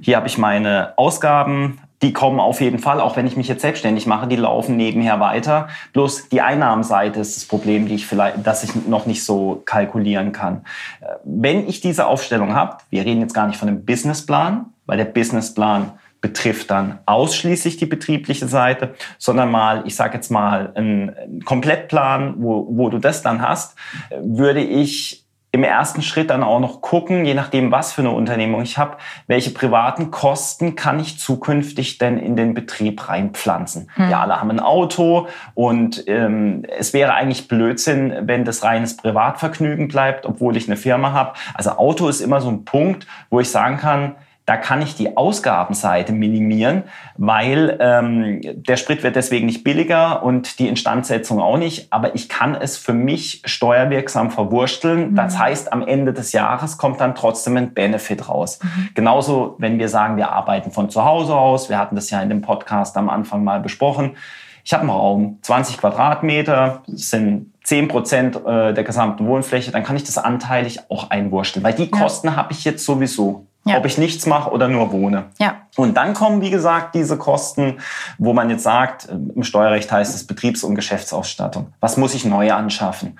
Hier 0.02 0.16
habe 0.18 0.28
ich 0.28 0.38
meine 0.38 0.94
Ausgaben, 0.98 1.80
die 2.02 2.14
kommen 2.14 2.40
auf 2.40 2.62
jeden 2.62 2.80
Fall, 2.80 3.00
auch 3.00 3.16
wenn 3.16 3.28
ich 3.28 3.38
mich 3.38 3.48
jetzt 3.48 3.62
selbstständig 3.62 4.08
mache, 4.08 4.28
die 4.28 4.36
laufen 4.36 4.76
nebenher 4.76 5.20
weiter. 5.20 5.68
Bloß 5.94 6.30
die 6.30 6.42
Einnahmenseite 6.42 7.20
ist 7.20 7.38
das 7.38 7.46
Problem, 7.46 7.88
die 7.88 7.96
ich 7.96 8.08
vielleicht, 8.08 8.46
dass 8.46 8.64
ich 8.64 8.88
noch 8.88 9.06
nicht 9.06 9.24
so 9.24 9.62
kalkulieren 9.66 10.32
kann. 10.32 10.64
Äh, 11.02 11.06
wenn 11.24 11.68
ich 11.68 11.82
diese 11.82 12.08
Aufstellung 12.08 12.56
habe, 12.56 12.78
wir 12.90 13.06
reden 13.06 13.22
jetzt 13.22 13.34
gar 13.34 13.48
nicht 13.48 13.58
von 13.58 13.68
einem 13.68 13.86
Businessplan, 13.86 14.66
weil 14.86 14.98
der 14.98 15.06
Businessplan 15.06 15.92
betrifft 16.22 16.70
dann 16.70 17.00
ausschließlich 17.08 17.78
die 17.78 17.88
betriebliche 17.88 18.48
Seite, 18.48 18.94
sondern 19.18 19.50
mal, 19.50 19.84
ich 19.86 19.96
sage 19.96 20.16
jetzt 20.16 20.30
mal, 20.30 20.72
einen 20.76 21.42
Komplettplan, 21.46 22.36
wo, 22.38 22.68
wo 22.70 22.90
du 22.90 23.00
das 23.00 23.22
dann 23.22 23.42
hast, 23.42 23.76
äh, 24.10 24.18
würde 24.22 24.62
ich 24.62 25.21
im 25.54 25.64
ersten 25.64 26.02
Schritt 26.02 26.30
dann 26.30 26.44
auch 26.44 26.62
noch 26.62 26.82
gucken, 26.82 27.26
je 27.26 27.34
nachdem, 27.34 27.72
was 27.72 27.92
für 27.92 28.02
eine 28.02 28.12
Unternehmung 28.12 28.62
ich 28.62 28.78
habe, 28.78 28.98
welche 29.28 29.52
privaten 29.52 30.10
Kosten 30.10 30.76
kann 30.76 31.00
ich 31.00 31.20
zukünftig 31.20 31.98
denn 31.98 32.18
in 32.18 32.38
den 32.38 32.54
Betrieb 32.54 33.10
reinpflanzen. 33.10 33.90
Hm. 33.96 34.10
Ja, 34.10 34.22
alle 34.22 34.40
haben 34.40 34.50
ein 34.50 34.62
Auto 34.62 35.28
und 35.54 36.06
ähm, 36.08 36.64
es 36.78 36.94
wäre 36.94 37.14
eigentlich 37.14 37.50
Blödsinn, 37.50 38.14
wenn 38.22 38.46
das 38.46 38.64
reines 38.64 38.96
Privatvergnügen 38.96 39.90
bleibt, 39.90 40.26
obwohl 40.26 40.56
ich 40.56 40.68
eine 40.68 40.78
Firma 40.78 41.12
habe. 41.12 41.34
Also 41.54 41.72
Auto 41.72 42.08
ist 42.08 42.22
immer 42.22 42.40
so 42.40 42.50
ein 42.50 42.64
Punkt, 42.64 43.06
wo 43.30 43.42
ich 43.42 43.52
sagen 43.52 43.78
kann, 43.78 44.16
da 44.46 44.58
kann 44.58 44.82
ich 44.82 44.96
die 44.96 45.16
Ausgabenseite 45.18 46.14
minimieren, 46.14 46.84
weil 47.16 47.78
ähm, 47.80 48.42
der 48.44 48.76
Sprit 48.76 49.04
wird 49.04 49.16
deswegen 49.16 49.46
nicht 49.46 49.64
billiger 49.64 50.24
und 50.24 50.60
die 50.60 50.68
Instandsetzung 50.68 51.40
auch 51.40 51.58
nicht. 51.58 51.88
Aber 51.94 52.16
ich 52.16 52.28
kann 52.28 52.56
es 52.56 52.76
für 52.78 52.94
mich 52.94 53.44
steuerwirksam 53.46 54.32
verwursteln. 54.32 55.12
Mhm. 55.12 55.16
Das 55.16 55.38
heißt, 55.38 55.72
am 55.72 55.88
Ende 55.88 56.12
des 56.12 56.32
Jahres 56.32 56.78
kommt 56.78 57.00
dann 57.00 57.14
trotzdem 57.14 57.56
ein 57.56 57.74
Benefit 57.74 58.28
raus. 58.30 58.60
Mhm. 58.64 58.90
Genauso, 58.96 59.56
wenn 59.60 59.78
wir 59.78 59.90
sagen, 59.90 60.18
wir 60.18 60.32
arbeiten 60.32 60.72
von 60.72 60.90
zu 60.90 61.06
Hause 61.06 61.36
aus. 61.36 61.70
Wir 61.70 61.78
hatten 61.78 61.96
das 61.96 62.10
ja 62.10 62.22
in 62.22 62.30
dem 62.30 62.42
Podcast 62.42 62.98
am 62.98 63.10
Anfang 63.10 63.44
mal 63.44 63.60
besprochen. 63.60 64.18
Ich 64.64 64.74
habe 64.74 64.82
einen 64.82 64.92
Raum, 64.92 65.40
20 65.42 65.78
Quadratmeter, 65.78 66.84
sind 66.88 67.52
10 67.64 67.88
Prozent 67.88 68.36
äh, 68.46 68.74
der 68.74 68.84
gesamten 68.84 69.28
Wohnfläche, 69.28 69.72
dann 69.72 69.84
kann 69.84 69.96
ich 69.96 70.04
das 70.04 70.18
anteilig 70.18 70.80
auch 70.90 71.10
einwursteln, 71.10 71.64
weil 71.64 71.74
die 71.74 71.90
Kosten 71.90 72.28
ja. 72.28 72.36
habe 72.36 72.54
ich 72.54 72.64
jetzt 72.64 72.86
sowieso. 72.86 73.48
Ja. 73.64 73.78
Ob 73.78 73.86
ich 73.86 73.98
nichts 73.98 74.26
mache 74.26 74.50
oder 74.50 74.68
nur 74.68 74.92
wohne. 74.92 75.26
Ja. 75.40 75.62
Und 75.76 75.96
dann 75.96 76.16
kommen, 76.16 76.42
wie 76.42 76.50
gesagt, 76.50 76.96
diese 76.96 77.18
Kosten, 77.18 77.78
wo 78.18 78.34
man 78.34 78.50
jetzt 78.50 78.64
sagt, 78.64 79.08
im 79.10 79.44
Steuerrecht 79.44 79.92
heißt 79.92 80.16
es 80.16 80.26
Betriebs- 80.26 80.64
und 80.64 80.74
Geschäftsausstattung. 80.74 81.68
Was 81.80 81.96
muss 81.96 82.16
ich 82.16 82.26
neu 82.26 82.52
anschaffen? 82.52 83.18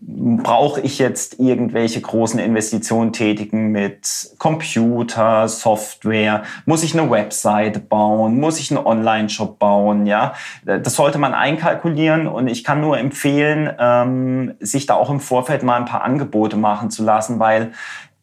brauche 0.00 0.80
ich 0.80 1.00
jetzt 1.00 1.40
irgendwelche 1.40 2.00
großen 2.00 2.38
Investitionen 2.38 3.12
tätigen 3.12 3.72
mit 3.72 4.30
Computer, 4.38 5.48
Software? 5.48 6.44
Muss 6.66 6.84
ich 6.84 6.96
eine 6.96 7.10
Website 7.10 7.88
bauen? 7.88 8.38
Muss 8.38 8.60
ich 8.60 8.70
einen 8.70 8.84
Online-Shop 8.84 9.58
bauen? 9.58 10.06
Ja, 10.06 10.34
das 10.64 10.94
sollte 10.94 11.18
man 11.18 11.34
einkalkulieren 11.34 12.28
und 12.28 12.46
ich 12.46 12.62
kann 12.62 12.80
nur 12.80 12.96
empfehlen, 12.96 13.74
ähm, 13.78 14.54
sich 14.60 14.86
da 14.86 14.94
auch 14.94 15.10
im 15.10 15.18
Vorfeld 15.18 15.64
mal 15.64 15.76
ein 15.76 15.86
paar 15.86 16.02
Angebote 16.02 16.56
machen 16.56 16.90
zu 16.90 17.02
lassen, 17.02 17.40
weil 17.40 17.72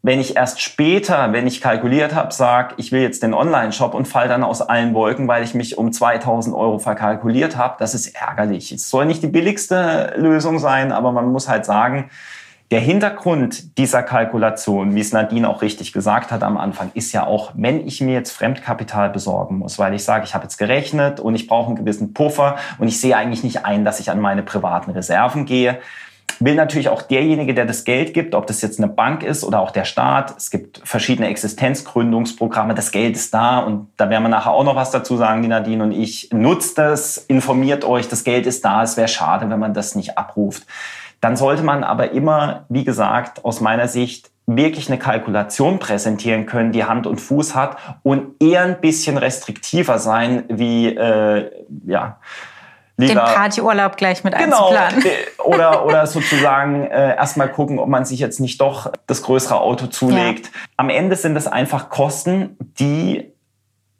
wenn 0.05 0.19
ich 0.19 0.35
erst 0.35 0.61
später, 0.61 1.33
wenn 1.33 1.47
ich 1.47 1.61
kalkuliert 1.61 2.13
habe, 2.13 2.31
sage, 2.31 2.75
ich 2.77 2.91
will 2.91 3.01
jetzt 3.01 3.23
den 3.23 3.33
Online-Shop 3.33 3.95
und 3.95 4.07
fall 4.07 4.27
dann 4.27 4.43
aus 4.43 4.61
allen 4.61 4.93
Wolken, 4.93 5.27
weil 5.27 5.43
ich 5.43 5.55
mich 5.55 5.79
um 5.79 5.91
2000 5.91 6.55
Euro 6.55 6.77
verkalkuliert 6.77 7.57
habe, 7.57 7.77
das 7.79 7.95
ist 7.95 8.15
ärgerlich. 8.15 8.71
Es 8.71 8.91
soll 8.91 9.07
nicht 9.07 9.23
die 9.23 9.27
billigste 9.27 10.13
Lösung 10.15 10.59
sein, 10.59 10.91
aber 10.91 11.11
man 11.11 11.31
muss 11.31 11.49
halt 11.49 11.65
sagen, 11.65 12.11
der 12.69 12.81
Hintergrund 12.81 13.79
dieser 13.79 14.03
Kalkulation, 14.03 14.93
wie 14.93 14.99
es 14.99 15.11
Nadine 15.11 15.49
auch 15.49 15.63
richtig 15.63 15.91
gesagt 15.91 16.29
hat 16.31 16.43
am 16.43 16.57
Anfang, 16.57 16.91
ist 16.93 17.11
ja 17.11 17.25
auch, 17.25 17.53
wenn 17.55 17.87
ich 17.87 17.99
mir 17.99 18.13
jetzt 18.13 18.31
Fremdkapital 18.31 19.09
besorgen 19.09 19.57
muss, 19.57 19.79
weil 19.79 19.95
ich 19.95 20.03
sage, 20.03 20.25
ich 20.25 20.35
habe 20.35 20.43
jetzt 20.43 20.57
gerechnet 20.57 21.19
und 21.19 21.33
ich 21.33 21.47
brauche 21.47 21.69
einen 21.69 21.77
gewissen 21.77 22.13
Puffer 22.13 22.57
und 22.77 22.87
ich 22.87 23.01
sehe 23.01 23.17
eigentlich 23.17 23.43
nicht 23.43 23.65
ein, 23.65 23.83
dass 23.83 23.99
ich 23.99 24.11
an 24.11 24.19
meine 24.19 24.43
privaten 24.43 24.91
Reserven 24.91 25.45
gehe, 25.45 25.79
will 26.39 26.55
natürlich 26.55 26.89
auch 26.89 27.01
derjenige, 27.01 27.53
der 27.53 27.65
das 27.65 27.83
Geld 27.83 28.13
gibt, 28.13 28.35
ob 28.35 28.47
das 28.47 28.61
jetzt 28.61 28.79
eine 28.79 28.87
Bank 28.87 29.23
ist 29.23 29.43
oder 29.43 29.59
auch 29.61 29.71
der 29.71 29.85
Staat. 29.85 30.35
Es 30.37 30.51
gibt 30.51 30.81
verschiedene 30.83 31.27
Existenzgründungsprogramme. 31.29 32.73
Das 32.73 32.91
Geld 32.91 33.15
ist 33.15 33.33
da 33.33 33.59
und 33.59 33.87
da 33.97 34.09
werden 34.09 34.23
wir 34.23 34.29
nachher 34.29 34.51
auch 34.51 34.63
noch 34.63 34.75
was 34.75 34.91
dazu 34.91 35.17
sagen, 35.17 35.41
die 35.41 35.47
Nadine 35.47 35.83
und 35.83 35.91
ich. 35.91 36.29
Nutzt 36.33 36.77
das, 36.77 37.17
informiert 37.17 37.85
euch, 37.85 38.09
das 38.09 38.23
Geld 38.23 38.45
ist 38.45 38.65
da. 38.65 38.83
Es 38.83 38.97
wäre 38.97 39.07
schade, 39.07 39.49
wenn 39.49 39.59
man 39.59 39.73
das 39.73 39.95
nicht 39.95 40.17
abruft. 40.17 40.63
Dann 41.21 41.37
sollte 41.37 41.63
man 41.63 41.83
aber 41.83 42.11
immer, 42.11 42.65
wie 42.69 42.83
gesagt, 42.83 43.45
aus 43.45 43.61
meiner 43.61 43.87
Sicht 43.87 44.29
wirklich 44.47 44.89
eine 44.89 44.99
Kalkulation 44.99 45.79
präsentieren 45.79 46.45
können, 46.45 46.71
die 46.71 46.83
Hand 46.83 47.07
und 47.07 47.19
Fuß 47.19 47.55
hat 47.55 47.77
und 48.03 48.39
eher 48.39 48.61
ein 48.63 48.79
bisschen 48.79 49.17
restriktiver 49.17 49.97
sein 49.97 50.43
wie, 50.49 50.87
äh, 50.87 51.49
ja, 51.87 52.19
Lieber, 52.97 53.13
den 53.13 53.19
Partyurlaub 53.19 53.97
gleich 53.97 54.23
mit 54.23 54.37
genau, 54.37 54.69
einzuplanen. 54.69 55.03
Oder, 55.43 55.85
oder 55.85 56.07
sozusagen 56.07 56.87
äh, 56.87 57.15
erstmal 57.15 57.49
gucken, 57.49 57.77
ob 57.77 57.87
man 57.87 58.03
sich 58.03 58.19
jetzt 58.19 58.39
nicht 58.39 58.59
doch 58.61 58.91
das 59.05 59.21
größere 59.21 59.59
Auto 59.59 59.85
zulegt. 59.85 60.47
Ja. 60.47 60.51
Am 60.77 60.89
Ende 60.89 61.15
sind 61.15 61.35
das 61.35 61.45
einfach 61.45 61.89
Kosten, 61.89 62.57
die 62.79 63.31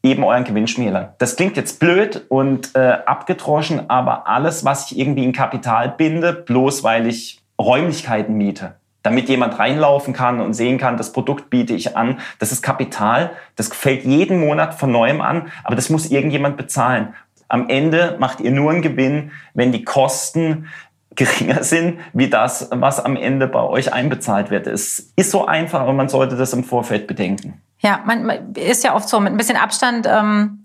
eben 0.06 0.24
euren 0.24 0.44
Gewinn 0.44 0.68
schmälern. 0.68 1.10
Das 1.18 1.36
klingt 1.36 1.58
jetzt 1.58 1.80
blöd 1.80 2.26
und 2.30 2.76
äh, 2.76 2.98
abgedroschen, 3.06 3.90
aber 3.90 4.28
alles, 4.28 4.64
was 4.64 4.92
ich 4.92 4.98
irgendwie 4.98 5.24
in 5.24 5.34
Kapital 5.34 5.90
binde, 5.90 6.34
bloß 6.34 6.84
weil 6.84 7.08
ich 7.08 7.42
Räumlichkeiten 7.60 8.36
miete, 8.36 8.76
damit 9.02 9.30
jemand 9.30 9.58
reinlaufen 9.60 10.14
kann 10.14 10.42
und 10.42 10.54
sehen 10.54 10.78
kann, 10.78 10.98
das 10.98 11.12
Produkt 11.12 11.50
biete 11.50 11.74
ich 11.74 11.98
an. 11.98 12.20
Das 12.40 12.52
ist 12.52 12.62
Kapital, 12.62 13.32
das 13.56 13.68
fällt 13.70 14.04
jeden 14.04 14.40
Monat 14.40 14.76
von 14.76 14.92
neuem 14.92 15.22
an, 15.22 15.52
aber 15.64 15.76
das 15.76 15.90
muss 15.90 16.12
irgendjemand 16.12 16.58
bezahlen. 16.58 17.14
Am 17.48 17.70
Ende 17.70 18.16
macht 18.20 18.42
ihr 18.42 18.52
nur 18.52 18.72
einen 18.72 18.82
Gewinn, 18.82 19.32
wenn 19.54 19.72
die 19.72 19.84
Kosten 19.84 20.68
geringer 21.16 21.64
sind, 21.64 22.00
wie 22.14 22.30
das, 22.30 22.70
was 22.72 23.04
am 23.04 23.16
Ende 23.16 23.48
bei 23.48 23.62
euch 23.62 23.94
einbezahlt 23.94 24.52
wird. 24.52 24.68
Es 24.68 25.12
ist 25.16 25.32
so 25.32 25.46
einfach, 25.46 25.80
aber 25.80 25.94
man 25.94 26.10
sollte 26.10 26.36
das 26.36 26.54
im 26.54 26.64
Vorfeld 26.64 27.08
bedenken. 27.08 27.62
Ja, 27.80 28.02
man 28.06 28.54
ist 28.56 28.84
ja 28.84 28.96
oft 28.96 29.10
so 29.10 29.20
mit 29.20 29.34
ein 29.34 29.38
bisschen 29.38 29.58
Abstand 29.58 30.08
ähm, 30.10 30.64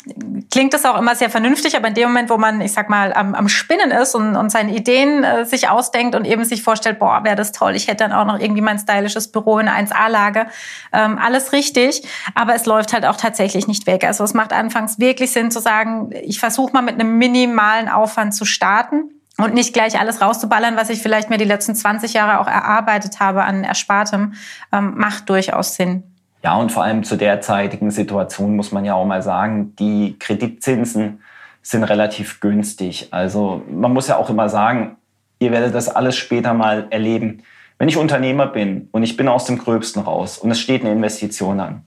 klingt 0.51 0.73
das 0.73 0.85
auch 0.85 0.97
immer 0.97 1.15
sehr 1.15 1.29
vernünftig, 1.29 1.77
aber 1.77 1.89
in 1.89 1.95
dem 1.95 2.09
Moment, 2.09 2.31
wo 2.31 2.39
man, 2.39 2.61
ich 2.61 2.73
sag 2.73 2.89
mal, 2.89 3.13
am, 3.13 3.35
am 3.35 3.49
Spinnen 3.49 3.91
ist 3.91 4.15
und, 4.15 4.37
und 4.37 4.51
seine 4.51 4.75
Ideen 4.75 5.25
äh, 5.25 5.45
sich 5.45 5.69
ausdenkt 5.69 6.15
und 6.15 6.25
eben 6.25 6.45
sich 6.45 6.63
vorstellt, 6.63 6.99
boah, 6.99 7.25
wäre 7.25 7.37
das 7.37 7.53
toll, 7.53 7.75
ich 7.75 7.89
hätte 7.89 8.05
dann 8.05 8.13
auch 8.13 8.25
noch 8.25 8.39
irgendwie 8.39 8.61
mein 8.63 8.79
stylisches 8.79 9.31
Büro 9.33 9.59
in 9.59 9.69
einer 9.69 9.89
1A-Lage, 9.89 10.47
ähm, 10.93 11.19
alles 11.19 11.53
richtig, 11.53 12.07
aber 12.35 12.55
es 12.55 12.67
läuft 12.67 12.93
halt 12.93 13.05
auch 13.05 13.17
tatsächlich 13.17 13.67
nicht 13.67 13.87
weg. 13.87 14.05
Also 14.05 14.25
es 14.25 14.33
macht 14.33 14.53
anfangs 14.53 14.99
wirklich 14.99 15.33
Sinn 15.33 15.51
zu 15.51 15.61
sagen, 15.61 16.11
ich 16.23 16.39
versuche 16.41 16.73
mal 16.73 16.83
mit 16.83 16.95
einem 16.95 17.19
minimalen 17.19 17.89
Aufwand 17.89 18.35
zu 18.35 18.45
starten 18.45 19.11
und 19.37 19.55
nicht 19.55 19.73
gleich 19.73 19.99
alles 19.99 20.21
rauszuballern, 20.21 20.77
was 20.77 20.91
ich 20.91 21.03
vielleicht 21.03 21.31
mir 21.31 21.39
die 21.39 21.45
letzten 21.45 21.75
20 21.75 22.13
Jahre 22.13 22.41
auch 22.41 22.49
erarbeitet 22.49 23.21
habe 23.21 23.45
an 23.45 23.65
Erspartem, 23.65 24.35
ähm, 24.73 24.95
macht 24.97 25.29
durchaus 25.29 25.75
Sinn. 25.75 26.10
Ja, 26.43 26.57
und 26.57 26.73
vor 26.73 26.85
allem 26.85 27.05
zu 27.05 27.17
derzeitigen 27.17 27.91
Situation 27.91 28.57
muss 28.57 28.73
man 28.73 28.85
ja 28.85 28.95
auch 28.95 29.05
mal 29.05 29.23
sagen, 29.23 29.75
die 29.77 30.17
Kreditzinsen 30.19 31.21
sind 31.63 31.85
relativ 31.85 32.41
günstig. 32.41 33.09
Also 33.11 33.63
man 33.71 33.93
muss 33.93 34.09
ja 34.09 34.17
auch 34.17 34.31
immer 34.31 34.49
sagen, 34.49 34.97
ihr 35.39 35.53
werdet 35.53 35.75
das 35.75 35.89
alles 35.89 36.17
später 36.17 36.55
mal 36.55 36.87
erleben. 36.91 37.43
Wenn 37.79 37.89
ich 37.89 37.97
Unternehmer 37.97 38.47
bin 38.47 38.89
und 38.93 39.03
ich 39.03 39.17
bin 39.17 39.29
aus 39.29 39.45
dem 39.45 39.59
Gröbsten 39.59 40.03
raus 40.03 40.39
und 40.39 40.51
es 40.51 40.61
steht 40.61 40.83
eine 40.83 40.93
Investition 40.93 41.61
an 41.61 41.85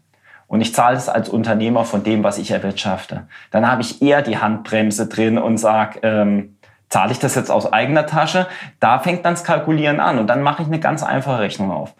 und 0.47 0.61
ich 0.61 0.73
zahle 0.73 0.97
es 0.97 1.09
als 1.09 1.29
Unternehmer 1.29 1.85
von 1.85 2.03
dem, 2.03 2.23
was 2.23 2.37
ich 2.37 2.51
erwirtschafte, 2.51 3.27
dann 3.51 3.67
habe 3.67 3.81
ich 3.81 4.01
eher 4.01 4.21
die 4.21 4.37
Handbremse 4.37 5.07
drin 5.07 5.37
und 5.37 5.57
sage, 5.57 5.99
ähm, 6.03 6.57
zahle 6.89 7.11
ich 7.11 7.19
das 7.19 7.33
jetzt 7.33 7.49
aus 7.49 7.71
eigener 7.71 8.05
Tasche? 8.05 8.47
Da 8.79 8.99
fängt 8.99 9.25
dann 9.25 9.33
das 9.33 9.43
Kalkulieren 9.43 9.99
an 9.99 10.19
und 10.19 10.27
dann 10.27 10.43
mache 10.43 10.61
ich 10.61 10.67
eine 10.67 10.79
ganz 10.79 11.01
einfache 11.01 11.39
Rechnung 11.39 11.71
auf. 11.71 11.95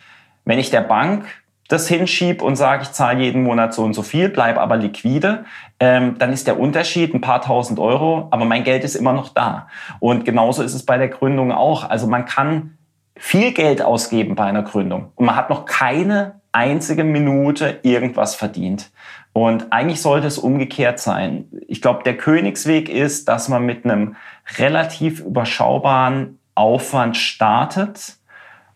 Wenn 0.45 0.60
ich 0.60 0.69
der 0.69 0.81
Bank 0.81 1.25
das 1.74 1.88
hinschieb 1.88 2.42
und 2.42 2.56
sage, 2.56 2.84
ich 2.84 2.92
zahle 2.92 3.24
jeden 3.24 3.44
Monat 3.44 3.74
so 3.74 3.84
und 3.84 3.94
so 3.94 4.03
viel, 4.03 4.30
bleibe 4.30 4.62
aber 4.62 4.77
liquide, 4.77 5.46
ähm, 5.80 6.18
dann 6.20 6.32
ist 6.32 6.48
der 6.48 6.60
Unterschied 6.60 7.13
ein 7.13 7.22
paar 7.22 7.42
tausend 7.42 7.80
Euro, 7.80 8.27
aber 8.32 8.46
mein 8.46 8.63
Geld 8.63 8.84
ist 8.84 8.96
immer 8.96 9.13
noch 9.13 9.30
da. 9.30 9.68
Und 10.00 10.24
genauso 10.24 10.63
ist 10.63 10.74
es 10.74 10.86
bei 10.86 10.98
der 10.98 11.10
Gründung 11.10 11.51
auch. 11.51 11.89
Also 11.89 12.08
man 12.08 12.25
kann 12.25 12.77
viel 13.15 13.51
Geld 13.53 13.82
ausgeben 13.82 14.36
bei 14.36 14.46
einer 14.46 14.63
Gründung 14.63 15.12
und 15.15 15.25
man 15.25 15.36
hat 15.36 15.50
noch 15.50 15.65
keine 15.65 16.42
einzige 16.51 17.03
Minute 17.03 17.80
irgendwas 17.82 18.36
verdient. 18.36 18.92
Und 19.34 19.74
eigentlich 19.74 20.01
sollte 20.01 20.27
es 20.27 20.38
umgekehrt 20.38 21.00
sein. 21.00 21.46
Ich 21.68 21.82
glaube, 21.82 22.03
der 22.03 22.15
Königsweg 22.15 22.88
ist, 22.88 23.27
dass 23.27 23.50
man 23.50 23.65
mit 23.65 23.84
einem 23.84 24.15
relativ 24.60 25.22
überschaubaren 25.22 26.38
Aufwand 26.53 27.18
startet, 27.18 28.18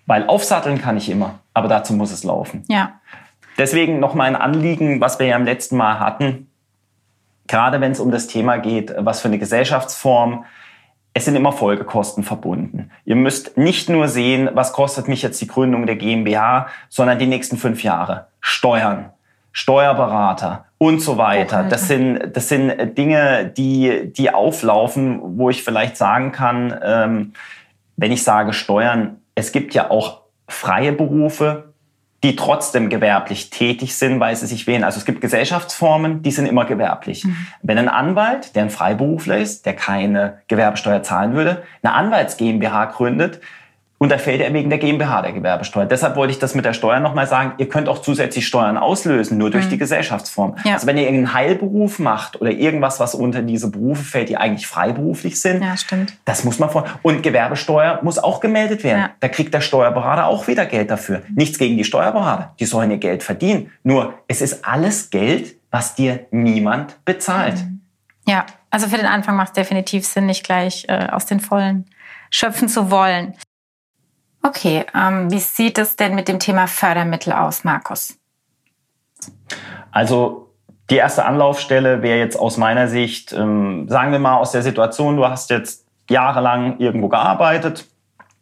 weil 0.08 0.26
aufsatteln 0.28 0.82
kann 0.82 0.98
ich 0.98 1.10
immer 1.10 1.40
aber 1.58 1.68
dazu 1.68 1.94
muss 1.94 2.12
es 2.12 2.24
laufen. 2.24 2.64
Ja. 2.68 3.00
Deswegen 3.58 4.00
noch 4.00 4.14
mal 4.14 4.26
ein 4.26 4.36
Anliegen, 4.36 5.02
was 5.02 5.18
wir 5.18 5.26
ja 5.26 5.36
im 5.36 5.46
letzten 5.46 5.76
Mal 5.76 6.00
hatten, 6.00 6.52
gerade 7.48 7.82
wenn 7.82 7.94
es 7.94 8.00
um 8.00 8.12
das 8.12 8.28
Thema 8.28 8.58
geht, 8.58 8.94
was 8.96 9.22
für 9.22 9.28
eine 9.28 9.40
Gesellschaftsform, 9.40 10.46
es 11.16 11.26
sind 11.26 11.36
immer 11.36 11.52
Folgekosten 11.52 12.24
verbunden. 12.24 12.92
Ihr 13.06 13.16
müsst 13.16 13.58
nicht 13.58 13.90
nur 13.90 14.08
sehen, 14.08 14.52
was 14.54 14.72
kostet 14.72 15.08
mich 15.08 15.24
jetzt 15.24 15.42
die 15.42 15.48
Gründung 15.48 15.88
der 15.88 15.96
GmbH, 15.96 16.68
sondern 16.90 17.18
die 17.18 17.26
nächsten 17.26 17.58
fünf 17.58 17.82
Jahre. 17.82 18.28
Steuern, 18.40 19.10
Steuerberater 19.52 20.66
und 20.78 21.00
so 21.00 21.18
weiter. 21.18 21.64
Das 21.64 21.88
sind, 21.88 22.36
das 22.38 22.50
sind 22.50 22.96
Dinge, 22.96 23.48
die, 23.48 24.14
die 24.14 24.32
auflaufen, 24.32 25.40
wo 25.40 25.50
ich 25.50 25.64
vielleicht 25.64 25.98
sagen 25.98 26.32
kann, 26.32 26.80
ähm, 26.84 27.34
wenn 27.96 28.12
ich 28.12 28.24
sage 28.24 28.54
Steuern, 28.54 29.22
es 29.38 29.52
gibt 29.52 29.76
ja 29.76 29.92
auch 29.92 30.22
freie 30.48 30.92
Berufe, 30.92 31.76
die 32.24 32.36
trotzdem 32.36 32.90
gewerblich 32.90 33.52
tätig 33.52 33.96
sind, 33.96 34.20
weil 34.20 34.36
sie 34.36 34.48
sich 34.48 34.66
wählen. 34.66 34.84
Also 34.84 34.98
es 34.98 35.06
gibt 35.06 35.22
Gesellschaftsformen, 35.22 36.24
die 36.24 36.32
sind 36.32 36.48
immer 36.48 36.66
gewerblich. 36.66 37.24
Mhm. 37.24 37.38
Wenn 37.62 37.78
ein 37.78 37.88
Anwalt, 37.88 38.56
der 38.56 38.64
ein 38.64 38.72
Freiberufler 38.72 39.38
ist, 39.38 39.68
der 39.68 39.76
keine 39.76 40.42
Gewerbesteuer 40.48 41.04
zahlen 41.04 41.36
würde, 41.36 41.62
eine 41.84 41.94
Anwalts 41.94 42.38
GmbH 42.38 42.86
gründet, 42.86 43.40
Und 44.00 44.12
da 44.12 44.20
fällt 44.20 44.42
er 44.42 44.54
wegen 44.54 44.70
der 44.70 44.78
GmbH 44.78 45.24
der 45.24 45.34
Gewerbesteuer. 45.34 45.86
Deshalb 45.86 46.16
wollte 46.16 46.32
ich 46.32 46.40
das 46.40 46.54
mit 46.54 46.66
der 46.66 46.74
Steuer 46.74 47.00
nochmal 47.00 47.26
sagen. 47.26 47.54
Ihr 47.58 47.68
könnt 47.68 47.90
auch 47.90 48.00
zusätzlich 48.00 48.46
Steuern 48.46 48.78
auslösen, 48.78 49.40
nur 49.40 49.50
durch 49.50 49.66
mhm. 49.66 49.70
die 49.72 49.78
Gesellschaftsform. 49.80 50.56
Ja. 50.64 50.74
Also 50.74 50.86
wenn 50.86 50.98
ihr 50.98 51.04
irgendeinen 51.04 51.34
Heilberuf 51.34 51.98
macht 51.98 52.40
oder 52.40 52.52
irgendwas, 52.52 53.00
was 53.00 53.16
unter 53.16 53.42
diese 53.42 53.72
Berufe 53.72 54.04
fällt, 54.04 54.30
die 54.30 54.38
eigentlich 54.38 54.68
freiberuflich 54.68 55.42
sind. 55.42 55.64
Ja, 55.64 55.76
stimmt. 55.76 56.14
Das 56.26 56.44
muss 56.44 56.60
man 56.60 56.70
vor. 56.70 56.86
Und 57.02 57.24
Gewerbesteuer 57.24 58.00
muss 58.04 58.20
auch 58.20 58.40
gemeldet 58.40 58.84
werden. 58.84 59.00
Ja. 59.00 59.10
Da 59.20 59.30
kriegt 59.30 59.54
der 59.54 59.62
Steuerberater 59.62 60.28
auch 60.28 60.48
wieder 60.48 60.68
Geld 60.68 60.92
dafür. 60.92 61.24
Nichts 61.34 61.58
gegen 61.58 61.76
die 61.76 61.84
Steuerberater. 61.84 62.54
Die 62.60 62.66
sollen 62.66 62.92
ihr 62.92 62.98
Geld 62.98 63.24
verdienen. 63.24 63.72
Nur 63.84 64.14
es 64.28 64.42
ist 64.42 64.64
alles 64.64 65.10
Geld, 65.10 65.56
was 65.72 65.96
dir 65.96 66.28
niemand 66.30 67.04
bezahlt. 67.04 67.56
Mhm. 67.56 67.82
Ja, 68.28 68.46
also 68.70 68.88
für 68.88 68.98
den 68.98 69.06
Anfang 69.06 69.36
macht 69.38 69.50
es 69.50 69.54
definitiv 69.54 70.06
Sinn, 70.06 70.26
nicht 70.26 70.44
gleich 70.44 70.86
äh, 70.88 71.08
aus 71.12 71.26
den 71.26 71.40
Vollen 71.40 71.86
schöpfen 72.30 72.68
zu 72.68 72.92
wollen. 72.92 73.34
Okay, 74.48 74.86
ähm, 74.96 75.30
wie 75.30 75.40
sieht 75.40 75.78
es 75.78 75.98
denn 75.98 76.16
mit 76.16 76.30
dem 76.30 76.40
Thema 76.40 76.68
Fördermittel 76.68 77.34
aus, 77.34 77.66
Markus? 77.66 78.18
Also 79.92 80.54
die 80.90 80.96
erste 80.96 81.26
Anlaufstelle 81.26 82.02
wäre 82.02 82.20
jetzt 82.20 82.40
aus 82.40 82.56
meiner 82.56 82.88
Sicht, 82.88 83.34
ähm, 83.34 83.90
sagen 83.90 84.14
wir 84.14 84.20
mal 84.20 84.38
aus 84.38 84.54
der 84.54 84.62
Situation, 84.62 85.18
du 85.18 85.26
hast 85.26 85.50
jetzt 85.50 85.86
jahrelang 86.10 86.80
irgendwo 86.80 87.10
gearbeitet, 87.10 87.88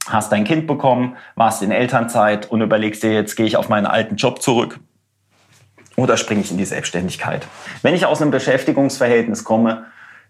hast 0.07 0.31
dein 0.31 0.43
Kind 0.43 0.67
bekommen, 0.67 1.17
warst 1.33 1.63
in 1.63 1.71
Elternzeit 1.71 2.51
und 2.51 2.61
überlegst 2.61 3.01
dir, 3.01 3.13
jetzt 3.13 3.35
gehe 3.35 3.47
ich 3.47 3.57
auf 3.57 3.69
meinen 3.69 3.87
alten 3.87 4.15
Job 4.15 4.43
zurück 4.43 4.79
oder 5.95 6.17
springe 6.17 6.41
ich 6.41 6.51
in 6.51 6.59
die 6.59 6.65
Selbstständigkeit. 6.65 7.47
Wenn 7.81 7.95
ich 7.95 8.05
aus 8.05 8.21
einem 8.21 8.29
Beschäftigungsverhältnis 8.29 9.43
komme, 9.43 9.85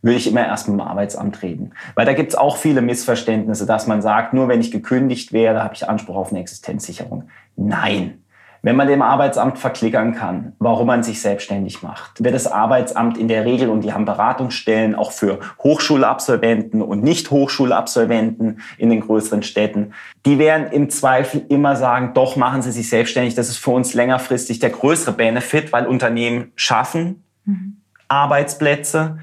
würde 0.05 0.17
ich 0.17 0.27
immer 0.27 0.45
erst 0.45 0.67
mit 0.67 0.79
dem 0.79 0.85
Arbeitsamt 0.85 1.41
reden. 1.41 1.73
Weil 1.95 2.05
da 2.05 2.13
gibt 2.13 2.29
es 2.29 2.35
auch 2.35 2.57
viele 2.57 2.81
Missverständnisse, 2.83 3.65
dass 3.65 3.87
man 3.87 4.03
sagt, 4.03 4.35
nur 4.35 4.47
wenn 4.47 4.61
ich 4.61 4.69
gekündigt 4.71 5.33
werde, 5.33 5.63
habe 5.63 5.73
ich 5.73 5.89
Anspruch 5.89 6.15
auf 6.15 6.29
eine 6.29 6.39
Existenzsicherung. 6.41 7.23
Nein. 7.55 8.19
Wenn 8.61 8.75
man 8.75 8.87
dem 8.87 9.01
Arbeitsamt 9.01 9.57
verklickern 9.57 10.13
kann, 10.13 10.53
warum 10.59 10.87
man 10.87 11.01
sich 11.01 11.21
selbstständig 11.21 11.81
macht, 11.81 12.23
wird 12.23 12.35
das 12.35 12.45
Arbeitsamt 12.47 13.17
in 13.17 13.27
der 13.27 13.45
Regel, 13.45 13.69
und 13.69 13.81
die 13.81 13.93
haben 13.93 14.05
Beratungsstellen 14.05 14.95
auch 14.95 15.11
für 15.11 15.39
Hochschulabsolventen 15.63 16.81
und 16.81 17.03
Nicht-Hochschulabsolventen 17.03 18.61
in 18.77 18.89
den 18.89 19.01
größeren 19.01 19.43
Städten, 19.43 19.93
die 20.25 20.39
werden 20.39 20.71
im 20.71 20.89
Zweifel 20.89 21.45
immer 21.49 21.75
sagen, 21.75 22.13
doch 22.13 22.35
machen 22.35 22.63
Sie 22.63 22.71
sich 22.71 22.89
selbstständig, 22.89 23.35
das 23.35 23.49
ist 23.49 23.57
für 23.57 23.71
uns 23.71 23.93
längerfristig 23.93 24.59
der 24.59 24.71
größere 24.71 25.13
Benefit, 25.13 25.71
weil 25.71 25.85
Unternehmen 25.85 26.51
schaffen 26.55 27.23
mhm. 27.45 27.77
Arbeitsplätze, 28.07 29.19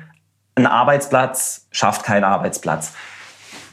ein 0.55 0.67
Arbeitsplatz 0.67 1.67
schafft 1.71 2.05
keinen 2.05 2.25
Arbeitsplatz. 2.25 2.93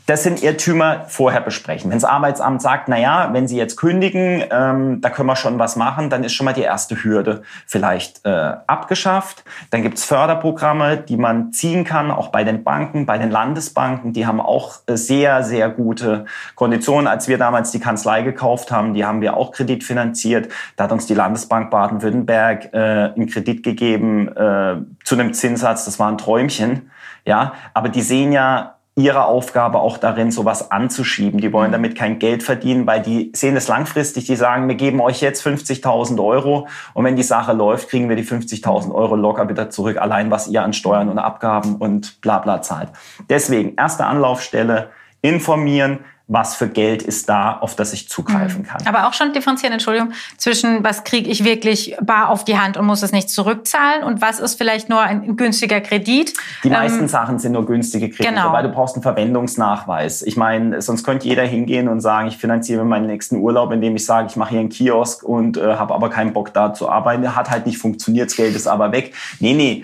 Das 0.10 0.24
sind 0.24 0.42
Irrtümer 0.42 1.06
vorher 1.08 1.40
besprechen. 1.40 1.92
Wenn 1.92 2.00
das 2.00 2.10
Arbeitsamt 2.10 2.64
sagt, 2.64 2.88
na 2.88 2.98
ja, 2.98 3.30
wenn 3.32 3.48
Sie 3.48 3.58
jetzt 3.58 3.76
kündigen, 3.76 4.44
ähm, 4.50 5.02
da 5.02 5.12
können 5.12 5.28
wir 5.28 5.36
schon 5.36 5.60
was 5.60 5.76
machen, 5.76 6.10
dann 6.10 6.24
ist 6.24 6.34
schon 6.34 6.46
mal 6.46 6.54
die 6.54 6.64
erste 6.64 7.04
Hürde 7.04 7.44
vielleicht 7.68 8.26
äh, 8.26 8.54
abgeschafft. 8.66 9.44
Dann 9.70 9.84
gibt's 9.84 10.04
Förderprogramme, 10.06 10.98
die 10.98 11.16
man 11.16 11.54
ziehen 11.54 11.84
kann, 11.84 12.10
auch 12.10 12.30
bei 12.30 12.44
den 12.44 12.64
Banken, 12.64 13.06
bei 13.06 13.20
den 13.20 13.30
Landesbanken. 13.30 14.12
Die 14.12 14.26
haben 14.26 14.42
auch 14.42 14.80
sehr, 14.88 15.44
sehr 15.44 15.70
gute 15.70 16.26
Konditionen. 16.56 17.06
Als 17.06 17.28
wir 17.28 17.38
damals 17.38 17.70
die 17.70 17.80
Kanzlei 17.80 18.24
gekauft 18.24 18.72
haben, 18.72 18.96
die 18.96 19.06
haben 19.06 19.22
wir 19.22 19.38
auch 19.38 19.52
kreditfinanziert. 19.52 20.52
Da 20.76 20.86
hat 20.86 20.92
uns 20.92 21.06
die 21.06 21.14
Landesbank 21.14 21.70
Baden-Württemberg 21.70 22.74
äh, 22.74 22.78
einen 23.14 23.28
Kredit 23.28 23.62
gegeben 23.62 24.28
äh, 24.30 24.78
zu 25.04 25.14
einem 25.14 25.36
Zinssatz. 25.36 25.86
Das 25.86 26.00
war 26.00 26.10
ein 26.10 26.18
Träumchen. 26.18 26.90
Ja, 27.26 27.54
aber 27.76 27.90
die 27.90 28.02
sehen 28.02 28.32
ja 28.32 28.79
ihre 29.00 29.26
Aufgabe 29.26 29.80
auch 29.80 29.98
darin, 29.98 30.32
sowas 30.32 30.72
anzuschieben. 30.72 31.40
Die 31.40 31.54
wollen 31.54 31.70
mhm. 31.70 31.74
damit 31.74 31.96
kein 31.96 32.20
Geld 32.20 32.44
verdienen, 32.44 32.86
weil 32.88 33.02
die 33.02 33.32
sehen 33.36 33.56
es 33.56 33.68
langfristig. 33.68 34.26
Die 34.26 34.36
sagen, 34.36 34.68
wir 34.68 34.76
geben 34.76 35.02
euch 35.02 35.22
jetzt 35.22 35.46
50.000 35.46 36.24
Euro 36.24 36.68
und 36.94 37.06
wenn 37.06 37.16
die 37.16 37.24
Sache 37.24 37.54
läuft, 37.54 37.90
kriegen 37.90 38.10
wir 38.10 38.16
die 38.16 38.26
50.000 38.26 38.94
Euro 38.94 39.16
locker 39.16 39.50
wieder 39.50 39.70
zurück, 39.70 39.98
allein 39.98 40.32
was 40.32 40.48
ihr 40.48 40.64
an 40.64 40.74
Steuern 40.74 41.10
und 41.10 41.20
Abgaben 41.20 41.76
und 41.76 42.22
bla 42.22 42.40
bla 42.40 42.62
zahlt. 42.62 42.90
Deswegen, 43.30 43.76
erste 43.76 44.06
Anlaufstelle, 44.06 44.90
informieren, 45.22 46.00
was 46.30 46.56
für 46.56 46.70
Geld 46.70 47.02
ist 47.02 47.28
da, 47.28 47.58
auf 47.58 47.76
das 47.76 47.92
ich 47.92 48.08
zugreifen 48.08 48.62
mhm. 48.62 48.68
kann. 48.68 48.88
Aber 48.88 49.08
auch 49.08 49.14
schon 49.14 49.34
differenzieren, 49.34 49.74
Entschuldigung, 49.74 50.14
zwischen 50.38 50.84
was 50.84 51.04
kriege 51.04 51.28
ich 51.28 51.44
wirklich 51.44 51.98
bar 52.02 52.30
auf 52.30 52.46
die 52.46 52.58
Hand 52.58 52.78
und 52.78 52.86
muss 52.86 53.02
es 53.02 53.12
nicht 53.12 53.32
zurückzahlen 53.32 54.04
und 54.04 54.22
was 54.22 54.40
ist 54.40 54.56
vielleicht 54.56 54.90
nur 54.90 55.02
ein 55.02 55.36
günstiger 55.36 55.82
Kredit. 55.82 56.34
Die 56.64 56.70
meisten 56.70 57.02
ähm, 57.02 57.08
Sachen 57.08 57.40
sind 57.40 57.54
nur 57.54 57.66
günstige 57.66 58.10
Kredite, 58.10 58.36
genau. 58.36 58.54
weil 58.54 58.62
du 58.62 58.70
brauchst 58.70 58.96
einen 58.96 59.02
Verwendungsnachweis. 59.02 60.22
Ich 60.22 60.38
meine, 60.38 60.82
sonst 60.84 61.04
könnte 61.04 61.28
jeder 61.28 61.44
hingehen 61.44 61.88
und 61.88 62.00
sagen, 62.00 62.28
ich 62.28 62.38
finanziere 62.38 62.86
meinen 62.86 63.08
nächsten 63.08 63.38
Urlaub, 63.38 63.72
indem 63.72 63.96
ich 63.96 64.06
sage, 64.06 64.28
ich 64.30 64.36
mache 64.36 64.52
hier 64.52 64.60
einen 64.60 64.70
Kiosk 64.70 65.24
und 65.24 65.58
äh, 65.58 65.78
habe 65.78 65.96
aber 65.96 66.12
keinen 66.12 66.34
Bock 66.34 66.54
da 66.54 66.76
zu 66.76 66.90
arbeiten. 66.90 67.36
Hat 67.36 67.50
halt 67.50 67.66
nicht 67.66 67.80
funktioniert, 67.80 68.30
das 68.30 68.38
Geld 68.38 68.56
ist 68.56 68.68
aber 68.68 68.92
weg. 68.92 69.16
Nee, 69.40 69.56
nee, 69.56 69.84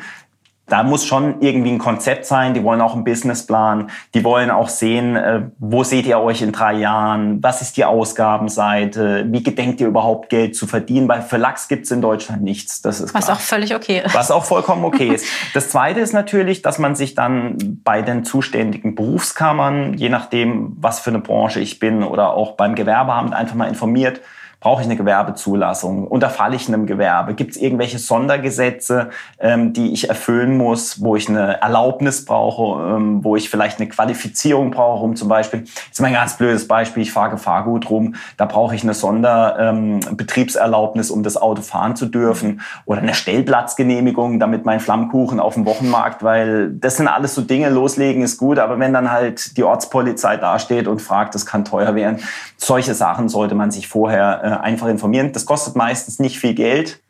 da 0.68 0.82
muss 0.82 1.06
schon 1.06 1.42
irgendwie 1.42 1.72
ein 1.72 1.78
Konzept 1.78 2.26
sein. 2.26 2.56
Die 2.56 2.64
wollen 2.64 2.82
auch 2.82 2.96
einen 2.96 3.04
Businessplan. 3.04 3.92
Die 4.16 4.24
wollen 4.24 4.50
auch 4.50 4.70
sehen, 4.70 5.16
äh, 5.16 5.44
wo 5.60 5.84
seht 5.84 6.08
ihr 6.08 6.20
euch 6.20 6.42
in 6.42 6.52
drei 6.52 6.74
Jahren? 6.74 7.44
Was 7.44 7.62
ist 7.62 7.78
die 7.78 7.86
Ausgabenseite? 7.86 9.26
Wie 9.30 9.44
gedenkt 9.44 9.80
ihr 9.80 9.88
überhaupt 9.88 10.30
Geld 10.30 10.56
zu 10.56 10.66
verdienen? 10.66 11.08
Weil 11.08 11.22
für 11.22 11.38
Lachs 11.38 11.68
gibt's 11.68 11.92
in 11.92 12.02
Deutschland 12.02 12.42
nichts. 12.42 12.82
Das 12.82 13.00
ist 13.00 13.14
Was 13.14 13.26
klar. 13.26 13.38
auch 13.38 13.42
völlig 13.42 13.76
okay 13.76 14.02
ist. 14.04 14.16
Was 14.16 14.32
auch 14.32 14.46
vollkommen 14.46 14.84
okay 14.86 15.10
ist. 15.10 15.26
Das 15.54 15.70
Zweite 15.70 16.00
ist 16.00 16.14
natürlich, 16.14 16.62
dass 16.64 16.80
man 16.80 16.96
sich 16.96 17.16
dann 17.16 17.80
bei 17.84 18.02
den 18.02 18.26
zuständigen 18.26 18.96
Berufskammern, 18.96 19.94
je 19.94 20.10
nachdem, 20.10 20.76
was 20.80 21.00
für 21.00 21.12
eine 21.12 21.20
Branche 21.20 21.60
ich 21.60 21.80
bin 21.80 22.04
oder 22.04 22.34
auch 22.34 22.54
beim 22.54 22.76
Gewerbeamt 22.76 23.34
einfach 23.34 23.56
mal 23.56 23.68
informiert, 23.68 24.22
Brauche 24.66 24.82
ich 24.82 24.88
eine 24.88 24.96
Gewerbezulassung? 24.96 26.08
Unterfalle 26.08 26.56
ich 26.56 26.68
einem 26.68 26.88
Gewerbe? 26.88 27.36
Gibt 27.36 27.52
es 27.52 27.58
irgendwelche 27.62 28.00
Sondergesetze, 28.00 29.12
ähm, 29.38 29.74
die 29.74 29.94
ich 29.94 30.10
erfüllen 30.10 30.58
muss, 30.58 31.04
wo 31.04 31.16
ich 31.16 31.30
eine 31.30 31.62
Erlaubnis 31.62 32.26
brauche, 32.26 32.96
ähm, 32.96 33.24
wo 33.24 33.36
ich 33.36 33.52
vielleicht 33.52 33.80
eine 33.80 33.88
Qualifizierung 33.88 34.72
brauche, 34.72 35.04
um 35.04 35.16
zum 35.16 35.28
Beispiel, 35.28 35.66
jetzt 35.86 36.02
mal 36.02 36.08
ein 36.08 36.16
ganz 36.16 36.38
blödes 36.38 36.68
Beispiel, 36.68 37.04
ich 37.04 37.12
fahre 37.12 37.30
Gefahrgut 37.30 37.92
rum, 37.92 38.16
da 38.38 38.46
brauche 38.46 38.74
ich 38.74 38.82
eine 38.82 38.96
Sonderbetriebserlaubnis, 38.96 41.12
ähm, 41.12 41.18
um 41.18 41.22
das 41.22 41.38
Auto 41.38 41.62
fahren 41.62 41.96
zu 41.96 42.08
dürfen 42.08 42.62
oder 42.86 43.02
eine 43.02 43.14
Stellplatzgenehmigung, 43.14 44.40
damit 44.40 44.66
mein 44.66 44.80
Flammkuchen 44.80 45.40
auf 45.40 45.54
dem 45.54 45.68
Wochenmarkt, 45.68 46.24
weil 46.24 46.72
das 46.72 46.98
sind 46.98 47.08
alles 47.08 47.36
so 47.36 47.44
Dinge, 47.44 47.70
loslegen 47.70 48.24
ist 48.24 48.40
gut, 48.40 48.58
aber 48.58 48.80
wenn 48.80 48.94
dann 48.94 49.12
halt 49.12 49.58
die 49.58 49.64
Ortspolizei 49.64 50.38
dasteht 50.38 50.88
und 50.88 51.04
fragt, 51.04 51.36
das 51.36 51.46
kann 51.46 51.66
teuer 51.66 51.94
werden, 51.94 52.18
solche 52.58 52.96
Sachen 52.96 53.30
sollte 53.30 53.54
man 53.54 53.70
sich 53.70 53.88
vorher 53.88 54.42
äh, 54.44 54.55
einfach 54.62 54.88
informieren. 54.88 55.32
Das 55.32 55.46
kostet 55.46 55.76
meistens 55.76 56.20
nicht 56.20 56.40
viel 56.40 56.54
Geld. 56.54 57.02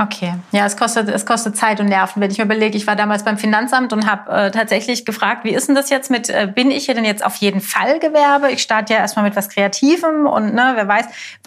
Okay, 0.00 0.34
ja, 0.52 0.64
es 0.64 0.76
kostet, 0.76 1.08
es 1.08 1.26
kostet 1.26 1.56
Zeit 1.56 1.80
und 1.80 1.86
Nerven. 1.86 2.22
Wenn 2.22 2.30
ich 2.30 2.38
mir 2.38 2.44
überlege, 2.44 2.76
ich 2.76 2.86
war 2.86 2.94
damals 2.94 3.24
beim 3.24 3.36
Finanzamt 3.36 3.92
und 3.92 4.08
habe 4.08 4.30
äh, 4.30 4.50
tatsächlich 4.52 5.04
gefragt, 5.04 5.42
wie 5.42 5.52
ist 5.52 5.66
denn 5.66 5.74
das 5.74 5.90
jetzt 5.90 6.08
mit, 6.08 6.30
äh, 6.30 6.46
bin 6.46 6.70
ich 6.70 6.84
hier 6.84 6.94
denn 6.94 7.04
jetzt 7.04 7.26
auf 7.26 7.34
jeden 7.34 7.60
Fall 7.60 7.98
Gewerbe? 7.98 8.52
Ich 8.52 8.62
starte 8.62 8.92
ja 8.92 9.00
erstmal 9.00 9.24
mit 9.24 9.34
was 9.34 9.48
Kreativem 9.48 10.28
und 10.28 10.54
ne, 10.54 10.74
wer 10.76 10.86
weiß, 10.86 11.06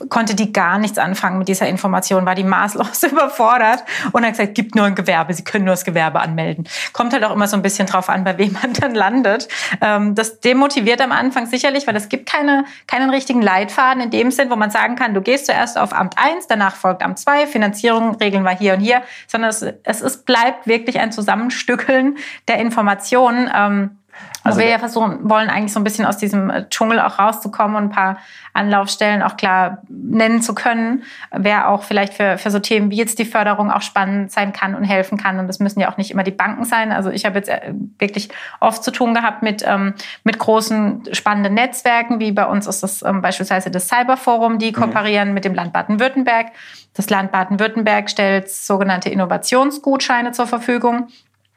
konnte 0.09 0.35
die 0.35 0.51
gar 0.51 0.79
nichts 0.79 0.97
anfangen 0.97 1.37
mit 1.37 1.47
dieser 1.47 1.69
Information, 1.69 2.25
war 2.25 2.35
die 2.35 2.43
maßlos 2.43 3.03
überfordert 3.11 3.85
und 4.11 4.25
hat 4.25 4.31
gesagt, 4.31 4.53
gibt 4.53 4.75
nur 4.75 4.83
ein 4.83 4.95
Gewerbe, 4.95 5.33
Sie 5.33 5.45
können 5.45 5.63
nur 5.63 5.75
das 5.75 5.85
Gewerbe 5.85 6.19
anmelden. 6.19 6.67
Kommt 6.91 7.13
halt 7.13 7.23
auch 7.23 7.31
immer 7.31 7.47
so 7.47 7.55
ein 7.55 7.61
bisschen 7.61 7.87
drauf 7.87 8.09
an, 8.09 8.25
bei 8.25 8.37
wem 8.37 8.51
man 8.61 8.73
dann 8.73 8.93
landet. 8.93 9.47
Ähm, 9.79 10.13
das 10.13 10.41
demotiviert 10.41 10.99
am 10.99 11.13
Anfang 11.13 11.45
sicherlich, 11.45 11.87
weil 11.87 11.95
es 11.95 12.09
gibt 12.09 12.29
keine, 12.29 12.65
keinen 12.85 13.11
richtigen 13.11 13.41
Leitfaden 13.41 14.03
in 14.03 14.09
dem 14.09 14.29
Sinn, 14.29 14.49
wo 14.49 14.57
man 14.57 14.71
sagen 14.71 14.97
kann, 14.97 15.13
du 15.13 15.21
gehst 15.21 15.45
zuerst 15.45 15.77
auf 15.77 15.93
Amt 15.93 16.15
1, 16.17 16.47
danach 16.47 16.75
folgt 16.75 17.01
Amt 17.01 17.17
2, 17.17 17.47
Finanzierung, 17.47 18.15
Regeln 18.15 18.40
spielen 18.41 18.43
wir 18.43 18.57
hier 18.57 18.73
und 18.73 18.79
hier, 18.79 19.03
sondern 19.27 19.49
es, 19.49 19.61
es 19.83 20.01
ist, 20.01 20.25
bleibt 20.25 20.67
wirklich 20.67 20.99
ein 20.99 21.11
Zusammenstückeln 21.11 22.17
der 22.47 22.59
Informationen. 22.59 23.49
Ähm, 23.53 23.97
also 24.43 24.59
wir 24.59 24.67
ja 24.67 24.79
versuchen, 24.79 25.29
wollen 25.29 25.49
eigentlich 25.49 25.71
so 25.71 25.79
ein 25.79 25.83
bisschen 25.83 26.05
aus 26.05 26.17
diesem 26.17 26.49
äh, 26.49 26.67
Dschungel 26.69 26.99
auch 26.99 27.19
rauszukommen 27.19 27.75
und 27.75 27.83
ein 27.83 27.89
paar 27.91 28.17
Anlaufstellen 28.53 29.21
auch 29.21 29.37
klar 29.37 29.83
nennen 29.87 30.41
zu 30.41 30.55
können, 30.55 31.03
wer 31.31 31.69
auch 31.69 31.83
vielleicht 31.83 32.15
für, 32.15 32.37
für 32.37 32.49
so 32.49 32.59
Themen 32.59 32.89
wie 32.89 32.97
jetzt 32.97 33.19
die 33.19 33.25
Förderung 33.25 33.71
auch 33.71 33.83
spannend 33.83 34.31
sein 34.31 34.51
kann 34.51 34.73
und 34.73 34.83
helfen 34.83 35.17
kann. 35.17 35.39
Und 35.39 35.47
das 35.47 35.59
müssen 35.59 35.79
ja 35.79 35.91
auch 35.91 35.97
nicht 35.97 36.11
immer 36.11 36.23
die 36.23 36.31
Banken 36.31 36.65
sein. 36.65 36.91
Also 36.91 37.11
ich 37.11 37.25
habe 37.25 37.37
jetzt 37.37 37.49
äh, 37.49 37.73
wirklich 37.99 38.29
oft 38.59 38.83
zu 38.83 38.91
tun 38.91 39.13
gehabt 39.13 39.43
mit, 39.43 39.63
ähm, 39.65 39.93
mit 40.23 40.39
großen 40.39 41.03
spannenden 41.13 41.53
Netzwerken, 41.53 42.19
wie 42.19 42.31
bei 42.31 42.45
uns 42.45 42.65
ist 42.65 42.81
das 42.81 43.03
ähm, 43.03 43.21
beispielsweise 43.21 43.69
das 43.69 43.87
Cyberforum, 43.87 44.57
die 44.57 44.71
mhm. 44.71 44.75
kooperieren 44.75 45.29
mhm. 45.29 45.33
mit 45.35 45.45
dem 45.45 45.53
Land 45.53 45.71
Baden-Württemberg. 45.71 46.47
Das 46.93 47.09
Land 47.09 47.31
Baden-Württemberg 47.31 48.09
stellt 48.09 48.49
sogenannte 48.49 49.09
Innovationsgutscheine 49.09 50.31
zur 50.31 50.47
Verfügung. 50.47 51.07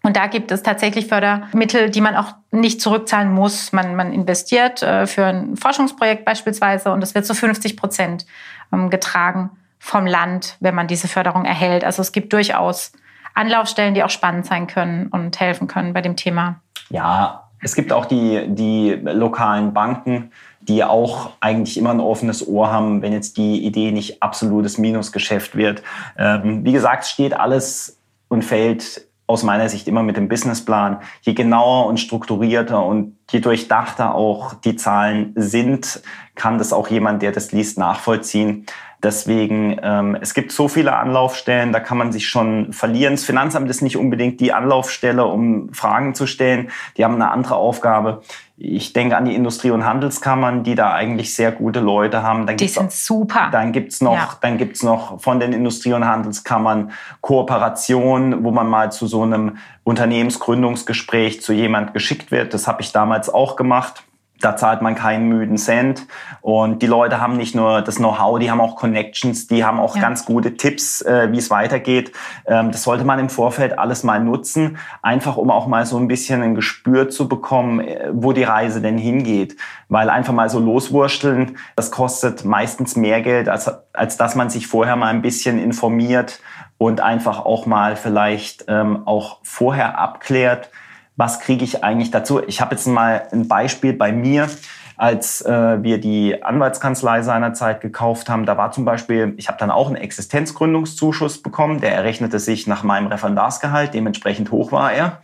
Und 0.04 0.16
da 0.16 0.26
gibt 0.26 0.52
es 0.52 0.62
tatsächlich 0.62 1.06
Fördermittel, 1.06 1.88
die 1.88 2.02
man 2.02 2.14
auch 2.14 2.34
nicht 2.50 2.82
zurückzahlen 2.82 3.32
muss. 3.32 3.72
Man, 3.72 3.96
man 3.96 4.12
investiert 4.12 4.82
äh, 4.82 5.06
für 5.06 5.24
ein 5.24 5.56
Forschungsprojekt 5.56 6.26
beispielsweise 6.26 6.92
und 6.92 7.02
es 7.02 7.14
wird 7.14 7.24
zu 7.24 7.34
50 7.34 7.78
Prozent 7.78 8.26
ähm, 8.70 8.90
getragen 8.90 9.50
vom 9.78 10.06
Land, 10.06 10.58
wenn 10.60 10.74
man 10.74 10.88
diese 10.88 11.08
Förderung 11.08 11.46
erhält. 11.46 11.84
Also 11.84 12.02
es 12.02 12.12
gibt 12.12 12.34
durchaus 12.34 12.92
Anlaufstellen, 13.32 13.94
die 13.94 14.04
auch 14.04 14.10
spannend 14.10 14.44
sein 14.44 14.66
können 14.66 15.06
und 15.06 15.40
helfen 15.40 15.68
können 15.68 15.94
bei 15.94 16.02
dem 16.02 16.16
Thema. 16.16 16.60
Ja, 16.90 17.48
es 17.60 17.74
gibt 17.74 17.90
auch 17.90 18.04
die, 18.04 18.44
die 18.48 18.90
lokalen 19.02 19.72
Banken, 19.72 20.32
die 20.60 20.84
auch 20.84 21.30
eigentlich 21.40 21.78
immer 21.78 21.90
ein 21.90 22.00
offenes 22.00 22.46
Ohr 22.46 22.70
haben, 22.70 23.00
wenn 23.00 23.14
jetzt 23.14 23.38
die 23.38 23.64
Idee 23.64 23.90
nicht 23.90 24.22
absolutes 24.22 24.76
Minusgeschäft 24.76 25.56
wird. 25.56 25.82
Ähm, 26.18 26.62
wie 26.62 26.72
gesagt, 26.72 27.06
steht 27.06 27.32
alles 27.32 27.98
und 28.28 28.44
fällt 28.44 29.03
aus 29.26 29.42
meiner 29.42 29.68
Sicht 29.68 29.88
immer 29.88 30.02
mit 30.02 30.16
dem 30.16 30.28
Businessplan. 30.28 31.00
Je 31.22 31.32
genauer 31.32 31.86
und 31.86 31.98
strukturierter 31.98 32.84
und 32.84 33.16
je 33.30 33.40
durchdachter 33.40 34.14
auch 34.14 34.54
die 34.54 34.76
Zahlen 34.76 35.32
sind, 35.36 36.02
kann 36.34 36.58
das 36.58 36.72
auch 36.72 36.88
jemand, 36.88 37.22
der 37.22 37.32
das 37.32 37.52
liest, 37.52 37.78
nachvollziehen. 37.78 38.66
Deswegen, 39.04 39.76
ähm, 39.82 40.16
es 40.18 40.32
gibt 40.32 40.50
so 40.50 40.66
viele 40.66 40.96
Anlaufstellen, 40.96 41.72
da 41.72 41.80
kann 41.80 41.98
man 41.98 42.10
sich 42.10 42.26
schon 42.26 42.72
verlieren. 42.72 43.12
Das 43.12 43.24
Finanzamt 43.24 43.68
ist 43.68 43.82
nicht 43.82 43.98
unbedingt 43.98 44.40
die 44.40 44.54
Anlaufstelle, 44.54 45.26
um 45.26 45.72
Fragen 45.74 46.14
zu 46.14 46.26
stellen. 46.26 46.70
Die 46.96 47.04
haben 47.04 47.16
eine 47.16 47.30
andere 47.30 47.56
Aufgabe. 47.56 48.22
Ich 48.56 48.94
denke 48.94 49.18
an 49.18 49.26
die 49.26 49.34
Industrie- 49.34 49.72
und 49.72 49.84
Handelskammern, 49.84 50.62
die 50.62 50.74
da 50.74 50.94
eigentlich 50.94 51.34
sehr 51.34 51.52
gute 51.52 51.80
Leute 51.80 52.22
haben. 52.22 52.46
Dann 52.46 52.56
die 52.56 52.66
sind 52.66 52.86
auch, 52.86 52.90
super. 52.90 53.48
Dann 53.52 53.72
gibt's 53.72 54.00
noch, 54.00 54.14
ja. 54.14 54.28
dann 54.40 54.56
gibt's 54.56 54.82
noch 54.82 55.20
von 55.20 55.38
den 55.38 55.52
Industrie- 55.52 55.92
und 55.92 56.06
Handelskammern 56.06 56.92
Kooperationen, 57.20 58.42
wo 58.42 58.52
man 58.52 58.68
mal 58.68 58.90
zu 58.90 59.06
so 59.06 59.22
einem 59.22 59.58
Unternehmensgründungsgespräch 59.82 61.42
zu 61.42 61.52
jemand 61.52 61.92
geschickt 61.92 62.30
wird. 62.30 62.54
Das 62.54 62.66
habe 62.66 62.80
ich 62.80 62.90
damals 62.90 63.28
auch 63.28 63.56
gemacht 63.56 64.02
da 64.40 64.56
zahlt 64.56 64.82
man 64.82 64.94
keinen 64.94 65.28
müden 65.28 65.56
Cent. 65.56 66.06
Und 66.40 66.82
die 66.82 66.86
Leute 66.86 67.20
haben 67.20 67.36
nicht 67.36 67.54
nur 67.54 67.82
das 67.82 67.96
Know-how, 67.96 68.38
die 68.38 68.50
haben 68.50 68.60
auch 68.60 68.76
Connections, 68.76 69.46
die 69.46 69.64
haben 69.64 69.80
auch 69.80 69.96
ja. 69.96 70.02
ganz 70.02 70.24
gute 70.26 70.56
Tipps, 70.56 71.00
äh, 71.02 71.28
wie 71.32 71.38
es 71.38 71.50
weitergeht. 71.50 72.12
Ähm, 72.46 72.70
das 72.70 72.82
sollte 72.82 73.04
man 73.04 73.18
im 73.18 73.28
Vorfeld 73.28 73.78
alles 73.78 74.02
mal 74.02 74.20
nutzen, 74.20 74.78
einfach 75.02 75.36
um 75.36 75.50
auch 75.50 75.66
mal 75.66 75.86
so 75.86 75.96
ein 75.96 76.08
bisschen 76.08 76.42
ein 76.42 76.54
Gespür 76.54 77.08
zu 77.08 77.28
bekommen, 77.28 77.80
äh, 77.80 78.10
wo 78.12 78.32
die 78.32 78.44
Reise 78.44 78.80
denn 78.80 78.98
hingeht. 78.98 79.56
Weil 79.88 80.10
einfach 80.10 80.34
mal 80.34 80.50
so 80.50 80.58
loswursteln, 80.58 81.56
das 81.76 81.90
kostet 81.90 82.44
meistens 82.44 82.96
mehr 82.96 83.22
Geld, 83.22 83.48
als, 83.48 83.70
als 83.92 84.16
dass 84.16 84.34
man 84.34 84.50
sich 84.50 84.66
vorher 84.66 84.96
mal 84.96 85.08
ein 85.08 85.22
bisschen 85.22 85.58
informiert 85.58 86.40
und 86.76 87.00
einfach 87.00 87.44
auch 87.44 87.66
mal 87.66 87.96
vielleicht 87.96 88.64
ähm, 88.68 89.06
auch 89.06 89.38
vorher 89.42 89.98
abklärt, 89.98 90.70
was 91.16 91.40
kriege 91.40 91.64
ich 91.64 91.84
eigentlich 91.84 92.10
dazu? 92.10 92.42
Ich 92.46 92.60
habe 92.60 92.74
jetzt 92.74 92.86
mal 92.86 93.28
ein 93.32 93.48
Beispiel 93.48 93.92
bei 93.92 94.12
mir 94.12 94.48
als 94.96 95.40
äh, 95.42 95.82
wir 95.82 95.98
die 95.98 96.42
Anwaltskanzlei 96.42 97.22
seinerzeit 97.22 97.80
gekauft 97.80 98.28
haben, 98.28 98.46
da 98.46 98.56
war 98.56 98.70
zum 98.70 98.84
Beispiel, 98.84 99.34
ich 99.38 99.48
habe 99.48 99.58
dann 99.58 99.70
auch 99.70 99.88
einen 99.88 99.96
Existenzgründungszuschuss 99.96 101.42
bekommen, 101.42 101.80
der 101.80 101.92
errechnete 101.94 102.38
sich 102.38 102.66
nach 102.66 102.84
meinem 102.84 103.08
Referendarsgehalt, 103.08 103.92
dementsprechend 103.92 104.52
hoch 104.52 104.70
war 104.70 104.92
er. 104.92 105.20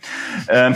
Ähm 0.49 0.75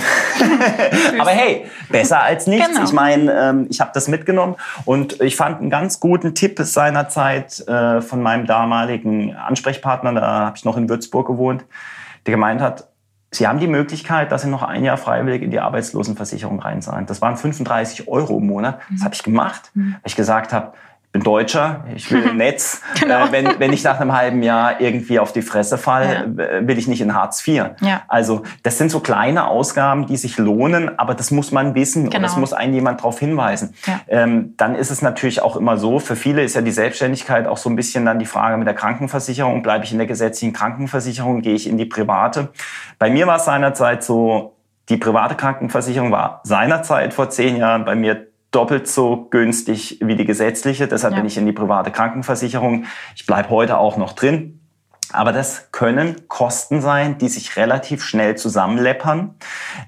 Aber 1.19 1.31
hey, 1.31 1.65
besser 1.89 2.21
als 2.21 2.47
nichts. 2.47 2.69
Genau. 2.69 2.83
Ich 2.85 2.93
meine, 2.93 3.33
ähm, 3.33 3.67
ich 3.69 3.81
habe 3.81 3.91
das 3.93 4.07
mitgenommen 4.07 4.55
und 4.85 5.19
ich 5.21 5.35
fand 5.35 5.59
einen 5.59 5.69
ganz 5.69 5.99
guten 5.99 6.33
Tipp 6.33 6.57
seinerzeit 6.59 7.67
äh, 7.67 8.01
von 8.01 8.21
meinem 8.21 8.45
damaligen 8.45 9.35
Ansprechpartner, 9.35 10.13
da 10.13 10.21
habe 10.45 10.57
ich 10.57 10.63
noch 10.63 10.77
in 10.77 10.87
Würzburg 10.87 11.27
gewohnt, 11.27 11.65
der 12.25 12.31
gemeint 12.31 12.61
hat, 12.61 12.87
Sie 13.35 13.47
haben 13.47 13.59
die 13.59 13.67
Möglichkeit, 13.67 14.31
dass 14.31 14.43
Sie 14.43 14.49
noch 14.49 14.63
ein 14.63 14.83
Jahr 14.83 14.97
freiwillig 14.97 15.41
in 15.41 15.51
die 15.51 15.59
Arbeitslosenversicherung 15.59 16.59
reinzahlen. 16.59 17.05
Das 17.05 17.21
waren 17.21 17.37
35 17.37 18.07
Euro 18.07 18.37
im 18.37 18.47
Monat. 18.47 18.79
Das 18.91 19.03
habe 19.03 19.13
ich 19.13 19.23
gemacht, 19.23 19.71
mhm. 19.73 19.93
weil 19.93 20.01
ich 20.05 20.15
gesagt 20.15 20.53
habe, 20.53 20.73
bin 21.15 21.23
Deutscher, 21.23 21.85
ich 21.95 22.11
will 22.11 22.23
im 22.29 22.37
Netz. 22.37 22.81
genau. 22.99 23.27
äh, 23.27 23.31
wenn, 23.31 23.47
wenn 23.57 23.71
ich 23.71 23.85
nach 23.85 24.01
einem 24.01 24.11
halben 24.11 24.43
Jahr 24.43 24.81
irgendwie 24.81 25.17
auf 25.17 25.31
die 25.31 25.41
Fresse 25.41 25.77
falle, 25.77 26.33
ja. 26.37 26.67
will 26.67 26.77
ich 26.77 26.89
nicht 26.89 26.99
in 26.99 27.15
Hartz 27.15 27.47
IV. 27.47 27.67
Ja. 27.79 28.01
Also 28.09 28.43
das 28.63 28.77
sind 28.77 28.91
so 28.91 28.99
kleine 28.99 29.47
Ausgaben, 29.47 30.07
die 30.07 30.17
sich 30.17 30.37
lohnen, 30.37 30.99
aber 30.99 31.15
das 31.15 31.31
muss 31.31 31.53
man 31.53 31.73
wissen 31.73 32.05
genau. 32.05 32.17
und 32.17 32.23
das 32.23 32.35
muss 32.35 32.51
einen 32.51 32.73
jemand 32.73 32.99
darauf 32.99 33.17
hinweisen. 33.17 33.73
Ja. 33.85 34.01
Ähm, 34.09 34.55
dann 34.57 34.75
ist 34.75 34.91
es 34.91 35.01
natürlich 35.01 35.41
auch 35.41 35.55
immer 35.55 35.77
so, 35.77 35.99
für 35.99 36.17
viele 36.17 36.43
ist 36.43 36.55
ja 36.55 36.61
die 36.61 36.71
Selbstständigkeit 36.71 37.47
auch 37.47 37.57
so 37.57 37.69
ein 37.69 37.77
bisschen 37.77 38.05
dann 38.05 38.19
die 38.19 38.25
Frage 38.25 38.57
mit 38.57 38.67
der 38.67 38.75
Krankenversicherung. 38.75 39.63
Bleibe 39.63 39.85
ich 39.85 39.93
in 39.93 39.97
der 39.97 40.07
gesetzlichen 40.07 40.53
Krankenversicherung, 40.53 41.41
gehe 41.41 41.55
ich 41.55 41.69
in 41.69 41.77
die 41.77 41.85
private? 41.85 42.49
Bei 42.99 43.09
mir 43.09 43.25
war 43.25 43.37
es 43.37 43.45
seinerzeit 43.45 44.03
so, 44.03 44.57
die 44.89 44.97
private 44.97 45.35
Krankenversicherung 45.35 46.11
war 46.11 46.41
seinerzeit 46.43 47.13
vor 47.13 47.29
zehn 47.29 47.55
Jahren 47.55 47.85
bei 47.85 47.95
mir 47.95 48.27
doppelt 48.55 48.87
so 48.87 49.27
günstig 49.29 49.99
wie 50.01 50.15
die 50.15 50.25
gesetzliche. 50.25 50.87
Deshalb 50.87 51.13
ja. 51.13 51.19
bin 51.19 51.27
ich 51.27 51.37
in 51.37 51.45
die 51.45 51.51
private 51.51 51.91
Krankenversicherung. 51.91 52.85
Ich 53.15 53.25
bleibe 53.25 53.49
heute 53.49 53.77
auch 53.77 53.97
noch 53.97 54.13
drin. 54.13 54.64
Aber 55.11 55.31
das 55.31 55.71
können 55.71 56.27
Kosten 56.27 56.81
sein, 56.81 57.17
die 57.17 57.29
sich 57.29 57.57
relativ 57.57 58.03
schnell 58.03 58.35
zusammenleppern, 58.35 59.35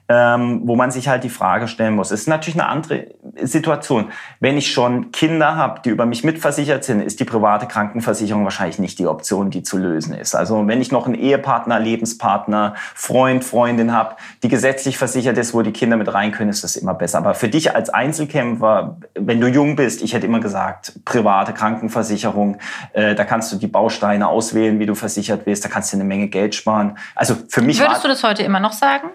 ähm, 0.09 0.61
wo 0.65 0.75
man 0.75 0.91
sich 0.91 1.07
halt 1.07 1.23
die 1.23 1.29
Frage 1.29 1.67
stellen 1.67 1.95
muss. 1.95 2.11
Es 2.11 2.21
ist 2.21 2.27
natürlich 2.27 2.59
eine 2.59 2.69
andere 2.69 3.07
Situation. 3.41 4.11
Wenn 4.39 4.57
ich 4.57 4.71
schon 4.71 5.11
Kinder 5.11 5.55
habe, 5.55 5.81
die 5.83 5.89
über 5.89 6.05
mich 6.05 6.23
mitversichert 6.23 6.83
sind, 6.83 7.01
ist 7.01 7.19
die 7.19 7.25
private 7.25 7.67
Krankenversicherung 7.67 8.43
wahrscheinlich 8.43 8.79
nicht 8.79 8.99
die 8.99 9.07
Option, 9.07 9.49
die 9.49 9.63
zu 9.63 9.77
lösen 9.77 10.13
ist. 10.13 10.35
Also 10.35 10.67
wenn 10.67 10.81
ich 10.81 10.91
noch 10.91 11.05
einen 11.05 11.15
Ehepartner, 11.15 11.79
Lebenspartner, 11.79 12.75
Freund, 12.93 13.43
Freundin 13.43 13.93
habe, 13.93 14.15
die 14.43 14.49
gesetzlich 14.49 14.97
versichert 14.97 15.37
ist, 15.37 15.53
wo 15.53 15.61
die 15.61 15.73
Kinder 15.73 15.97
mit 15.97 16.13
rein 16.13 16.31
können, 16.31 16.49
ist 16.49 16.63
das 16.63 16.75
immer 16.75 16.93
besser. 16.93 17.17
Aber 17.17 17.33
für 17.33 17.49
dich 17.49 17.75
als 17.75 17.89
Einzelkämpfer, 17.89 18.97
wenn 19.15 19.41
du 19.41 19.47
jung 19.47 19.75
bist, 19.75 20.01
ich 20.01 20.13
hätte 20.13 20.27
immer 20.27 20.39
gesagt, 20.39 20.93
private 21.05 21.53
Krankenversicherung, 21.53 22.57
äh, 22.93 23.15
da 23.15 23.23
kannst 23.23 23.51
du 23.51 23.57
die 23.57 23.67
Bausteine 23.67 24.27
auswählen, 24.27 24.79
wie 24.79 24.85
du 24.85 24.95
versichert 25.07 25.45
wirst, 25.45 25.63
da 25.63 25.69
kannst 25.69 25.93
du 25.93 25.97
eine 25.97 26.03
Menge 26.03 26.27
Geld 26.27 26.53
sparen. 26.53 26.97
Also 27.15 27.35
für 27.47 27.61
mich 27.61 27.79
Würdest 27.79 28.03
du 28.03 28.07
das 28.07 28.23
heute 28.23 28.43
immer 28.43 28.59
noch 28.59 28.73
sagen? 28.73 29.09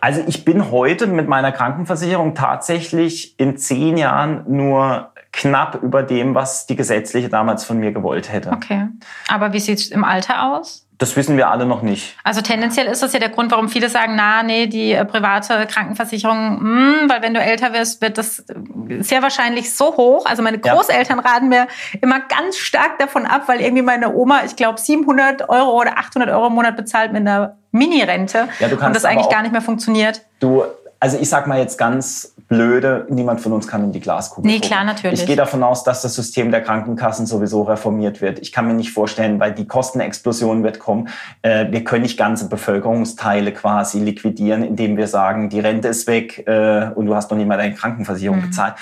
Also 0.00 0.22
ich 0.26 0.44
bin 0.44 0.70
heute 0.70 1.06
mit 1.06 1.26
meiner 1.26 1.52
Krankenversicherung 1.52 2.34
tatsächlich 2.34 3.40
in 3.40 3.56
zehn 3.56 3.96
Jahren 3.96 4.44
nur 4.46 5.12
knapp 5.32 5.82
über 5.82 6.02
dem, 6.02 6.34
was 6.34 6.66
die 6.66 6.76
gesetzliche 6.76 7.28
damals 7.28 7.64
von 7.64 7.78
mir 7.78 7.92
gewollt 7.92 8.30
hätte. 8.30 8.52
Okay. 8.52 8.88
Aber 9.28 9.52
wie 9.52 9.60
sieht 9.60 9.78
es 9.78 9.88
im 9.88 10.04
Alter 10.04 10.52
aus? 10.52 10.85
Das 10.98 11.14
wissen 11.14 11.36
wir 11.36 11.50
alle 11.50 11.66
noch 11.66 11.82
nicht. 11.82 12.16
Also 12.24 12.40
tendenziell 12.40 12.86
ist 12.86 13.02
das 13.02 13.12
ja 13.12 13.18
der 13.18 13.28
Grund, 13.28 13.50
warum 13.52 13.68
viele 13.68 13.90
sagen, 13.90 14.14
na, 14.16 14.42
nee, 14.42 14.66
die 14.66 14.92
äh, 14.92 15.04
private 15.04 15.66
Krankenversicherung, 15.66 16.62
mh, 16.62 17.00
hm, 17.00 17.10
weil 17.10 17.22
wenn 17.22 17.34
du 17.34 17.40
älter 17.40 17.74
wirst, 17.74 18.00
wird 18.00 18.16
das 18.16 18.40
äh, 18.40 18.54
sehr 19.02 19.22
wahrscheinlich 19.22 19.74
so 19.74 19.96
hoch. 19.96 20.24
Also 20.24 20.42
meine 20.42 20.58
Großeltern 20.58 21.20
ja. 21.22 21.30
raten 21.30 21.48
mir 21.48 21.66
immer 22.00 22.20
ganz 22.20 22.56
stark 22.56 22.98
davon 22.98 23.26
ab, 23.26 23.42
weil 23.46 23.60
irgendwie 23.60 23.82
meine 23.82 24.14
Oma, 24.14 24.40
ich 24.46 24.56
glaube, 24.56 24.80
700 24.80 25.48
Euro 25.50 25.78
oder 25.78 25.98
800 25.98 26.30
Euro 26.30 26.46
im 26.46 26.54
Monat 26.54 26.76
bezahlt 26.76 27.12
mit 27.12 27.20
einer 27.20 27.56
Mini-Rente 27.72 28.48
ja, 28.58 28.68
und 28.68 28.96
das 28.96 29.04
eigentlich 29.04 29.28
gar 29.28 29.42
nicht 29.42 29.52
mehr 29.52 29.60
funktioniert. 29.60 30.22
Du, 30.40 30.64
also 31.00 31.18
ich 31.18 31.28
sag 31.28 31.46
mal 31.46 31.58
jetzt 31.58 31.78
ganz 31.78 32.34
blöde, 32.48 33.06
niemand 33.10 33.40
von 33.40 33.52
uns 33.52 33.66
kann 33.66 33.82
in 33.84 33.92
die 33.92 34.00
Glaskugel. 34.00 34.50
Nee, 34.50 34.60
klar, 34.60 34.84
natürlich. 34.84 35.20
Ich 35.20 35.26
gehe 35.26 35.36
davon 35.36 35.62
aus, 35.62 35.82
dass 35.84 36.02
das 36.02 36.14
System 36.14 36.50
der 36.50 36.62
Krankenkassen 36.62 37.26
sowieso 37.26 37.62
reformiert 37.62 38.20
wird. 38.20 38.38
Ich 38.38 38.52
kann 38.52 38.66
mir 38.66 38.74
nicht 38.74 38.92
vorstellen, 38.92 39.40
weil 39.40 39.52
die 39.52 39.66
Kostenexplosion 39.66 40.62
wird 40.62 40.78
kommen. 40.78 41.08
Äh, 41.42 41.70
wir 41.70 41.82
können 41.84 42.02
nicht 42.02 42.16
ganze 42.16 42.48
Bevölkerungsteile 42.48 43.52
quasi 43.52 43.98
liquidieren, 43.98 44.62
indem 44.62 44.96
wir 44.96 45.08
sagen, 45.08 45.48
die 45.48 45.60
Rente 45.60 45.88
ist 45.88 46.06
weg 46.06 46.46
äh, 46.46 46.90
und 46.94 47.06
du 47.06 47.14
hast 47.14 47.30
noch 47.30 47.36
nicht 47.36 47.48
mal 47.48 47.58
deine 47.58 47.74
Krankenversicherung 47.74 48.38
mhm. 48.38 48.46
bezahlt. 48.46 48.74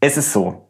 Es 0.00 0.16
ist 0.16 0.32
so, 0.32 0.67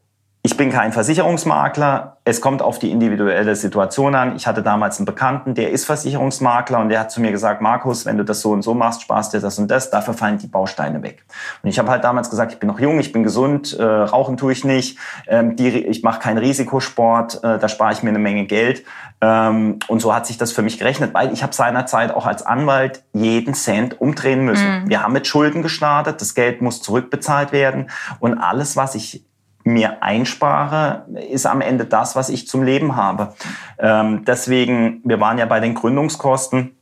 ich 0.49 0.57
bin 0.57 0.71
kein 0.73 0.95
Versicherungsmakler. 0.95 2.17
Es 2.25 2.41
kommt 2.41 2.63
auf 2.63 2.79
die 2.79 2.91
individuelle 2.91 3.55
Situation 3.55 4.15
an. 4.15 4.35
Ich 4.35 4.47
hatte 4.47 4.63
damals 4.63 4.97
einen 4.99 5.05
Bekannten, 5.05 5.53
der 5.53 5.73
ist 5.73 5.85
Versicherungsmakler 5.85 6.79
und 6.79 6.89
der 6.89 7.01
hat 7.01 7.11
zu 7.11 7.21
mir 7.21 7.33
gesagt, 7.33 7.61
Markus, 7.61 8.07
wenn 8.07 8.17
du 8.17 8.25
das 8.25 8.41
so 8.41 8.53
und 8.53 8.63
so 8.63 8.73
machst, 8.73 9.03
sparst 9.03 9.35
dir 9.35 9.41
das 9.41 9.59
und 9.59 9.71
das, 9.71 9.91
dafür 9.91 10.15
fallen 10.15 10.39
die 10.39 10.47
Bausteine 10.47 11.03
weg. 11.03 11.27
Und 11.63 11.69
ich 11.69 11.79
habe 11.79 11.91
halt 11.91 12.03
damals 12.03 12.31
gesagt, 12.31 12.53
ich 12.53 12.59
bin 12.59 12.67
noch 12.67 12.81
jung, 12.81 12.99
ich 12.99 13.13
bin 13.13 13.25
gesund, 13.25 13.79
äh, 13.79 13.85
rauchen 13.85 14.39
tue 14.39 14.53
ich 14.53 14.65
nicht, 14.65 14.97
ähm, 15.27 15.55
die, 15.55 15.69
ich 15.69 16.03
mache 16.03 16.19
keinen 16.21 16.39
Risikosport, 16.39 17.45
äh, 17.45 17.59
da 17.59 17.69
spare 17.69 17.93
ich 17.93 18.03
mir 18.03 18.09
eine 18.09 18.19
Menge 18.19 18.47
Geld. 18.47 18.85
Ähm, 19.21 19.81
und 19.89 20.01
so 20.01 20.15
hat 20.15 20.27
sich 20.27 20.39
das 20.39 20.53
für 20.53 20.63
mich 20.63 20.79
gerechnet, 20.79 21.13
weil 21.13 21.31
ich 21.31 21.43
habe 21.43 21.53
seinerzeit 21.53 22.11
auch 22.15 22.25
als 22.25 22.47
Anwalt 22.47 23.03
jeden 23.13 23.53
Cent 23.53 24.01
umdrehen 24.01 24.47
müssen. 24.47 24.85
Mhm. 24.85 24.89
Wir 24.89 25.03
haben 25.03 25.13
mit 25.13 25.27
Schulden 25.27 25.61
gestartet, 25.61 26.23
das 26.23 26.35
Geld 26.35 26.63
muss 26.63 26.81
zurückbezahlt 26.81 27.53
werden 27.53 27.91
und 28.19 28.39
alles, 28.39 28.75
was 28.75 28.95
ich 28.95 29.29
mir 29.73 30.03
einspare, 30.03 31.07
ist 31.31 31.47
am 31.47 31.61
Ende 31.61 31.85
das, 31.85 32.17
was 32.17 32.29
ich 32.29 32.49
zum 32.49 32.63
Leben 32.63 32.97
habe. 32.97 33.35
Ähm, 33.79 34.25
deswegen, 34.25 35.01
wir 35.05 35.21
waren 35.21 35.39
ja 35.39 35.47
bei 35.47 35.61
den 35.61 35.75
Gründungskosten. 35.75 36.77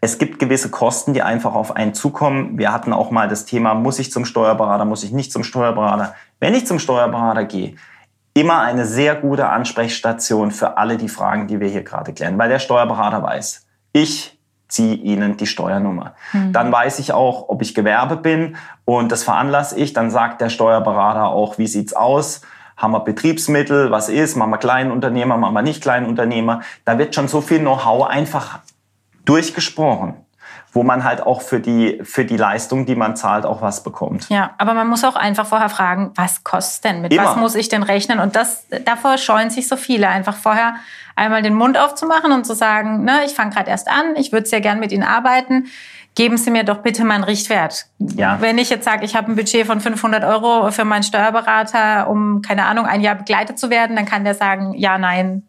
Es 0.00 0.18
gibt 0.18 0.38
gewisse 0.38 0.70
Kosten, 0.70 1.14
die 1.14 1.22
einfach 1.22 1.54
auf 1.54 1.74
einen 1.74 1.94
zukommen. 1.94 2.58
Wir 2.58 2.72
hatten 2.72 2.92
auch 2.92 3.10
mal 3.10 3.28
das 3.28 3.44
Thema, 3.44 3.74
muss 3.74 3.98
ich 3.98 4.10
zum 4.10 4.24
Steuerberater, 4.24 4.84
muss 4.84 5.04
ich 5.04 5.12
nicht 5.12 5.32
zum 5.32 5.44
Steuerberater. 5.44 6.14
Wenn 6.40 6.54
ich 6.54 6.66
zum 6.66 6.78
Steuerberater 6.78 7.44
gehe, 7.44 7.76
immer 8.34 8.60
eine 8.60 8.84
sehr 8.84 9.14
gute 9.14 9.48
Ansprechstation 9.48 10.50
für 10.50 10.76
alle 10.76 10.98
die 10.98 11.08
Fragen, 11.08 11.46
die 11.46 11.58
wir 11.60 11.68
hier 11.68 11.82
gerade 11.82 12.12
klären, 12.12 12.36
weil 12.36 12.50
der 12.50 12.58
Steuerberater 12.58 13.22
weiß, 13.22 13.66
ich 13.92 14.35
ziehe 14.68 14.96
Ihnen 14.96 15.36
die 15.36 15.46
Steuernummer. 15.46 16.14
Mhm. 16.32 16.52
Dann 16.52 16.72
weiß 16.72 16.98
ich 16.98 17.12
auch, 17.12 17.48
ob 17.48 17.62
ich 17.62 17.74
Gewerbe 17.74 18.16
bin 18.16 18.56
und 18.84 19.12
das 19.12 19.22
veranlasse 19.22 19.78
ich. 19.78 19.92
Dann 19.92 20.10
sagt 20.10 20.40
der 20.40 20.50
Steuerberater 20.50 21.28
auch, 21.28 21.58
wie 21.58 21.66
sieht's 21.66 21.92
aus? 21.92 22.42
Haben 22.76 22.92
wir 22.92 23.00
Betriebsmittel? 23.00 23.90
Was 23.90 24.08
ist? 24.08 24.36
Machen 24.36 24.50
wir 24.50 24.58
Kleinunternehmer? 24.58 25.36
Machen 25.38 25.54
wir 25.54 25.62
nicht 25.62 25.82
Kleinunternehmer? 25.82 26.60
Da 26.84 26.98
wird 26.98 27.14
schon 27.14 27.28
so 27.28 27.40
viel 27.40 27.60
Know-how 27.60 28.06
einfach 28.06 28.58
durchgesprochen 29.24 30.25
wo 30.76 30.82
man 30.82 31.04
halt 31.04 31.22
auch 31.22 31.40
für 31.40 31.58
die, 31.58 31.98
für 32.02 32.26
die 32.26 32.36
Leistung, 32.36 32.84
die 32.84 32.94
man 32.94 33.16
zahlt, 33.16 33.46
auch 33.46 33.62
was 33.62 33.82
bekommt. 33.82 34.28
Ja, 34.28 34.50
aber 34.58 34.74
man 34.74 34.86
muss 34.86 35.04
auch 35.04 35.16
einfach 35.16 35.46
vorher 35.46 35.70
fragen, 35.70 36.12
was 36.14 36.44
kostet 36.44 36.84
denn? 36.84 37.00
Mit 37.00 37.14
Immer. 37.14 37.24
was 37.24 37.36
muss 37.36 37.54
ich 37.54 37.70
denn 37.70 37.82
rechnen? 37.82 38.20
Und 38.20 38.36
das, 38.36 38.66
davor 38.84 39.16
scheuen 39.16 39.48
sich 39.48 39.68
so 39.68 39.76
viele, 39.76 40.06
einfach 40.08 40.36
vorher 40.36 40.76
einmal 41.16 41.40
den 41.40 41.54
Mund 41.54 41.78
aufzumachen 41.78 42.30
und 42.30 42.44
zu 42.44 42.54
sagen, 42.54 43.04
ne, 43.04 43.20
ich 43.24 43.32
fange 43.32 43.52
gerade 43.52 43.70
erst 43.70 43.88
an, 43.88 44.16
ich 44.16 44.32
würde 44.32 44.46
sehr 44.46 44.60
gern 44.60 44.78
mit 44.78 44.92
Ihnen 44.92 45.02
arbeiten. 45.02 45.64
Geben 46.14 46.36
Sie 46.36 46.50
mir 46.50 46.62
doch 46.62 46.78
bitte 46.78 47.04
mal 47.04 47.14
einen 47.14 47.24
Richtwert. 47.24 47.86
Ja. 47.98 48.42
Wenn 48.42 48.58
ich 48.58 48.68
jetzt 48.68 48.84
sage, 48.84 49.06
ich 49.06 49.16
habe 49.16 49.32
ein 49.32 49.36
Budget 49.36 49.66
von 49.66 49.80
500 49.80 50.24
Euro 50.24 50.70
für 50.72 50.84
meinen 50.84 51.04
Steuerberater, 51.04 52.06
um, 52.08 52.42
keine 52.42 52.66
Ahnung, 52.66 52.84
ein 52.84 53.00
Jahr 53.00 53.14
begleitet 53.14 53.58
zu 53.58 53.70
werden, 53.70 53.96
dann 53.96 54.04
kann 54.04 54.24
der 54.24 54.34
sagen, 54.34 54.74
ja, 54.74 54.98
nein, 54.98 55.42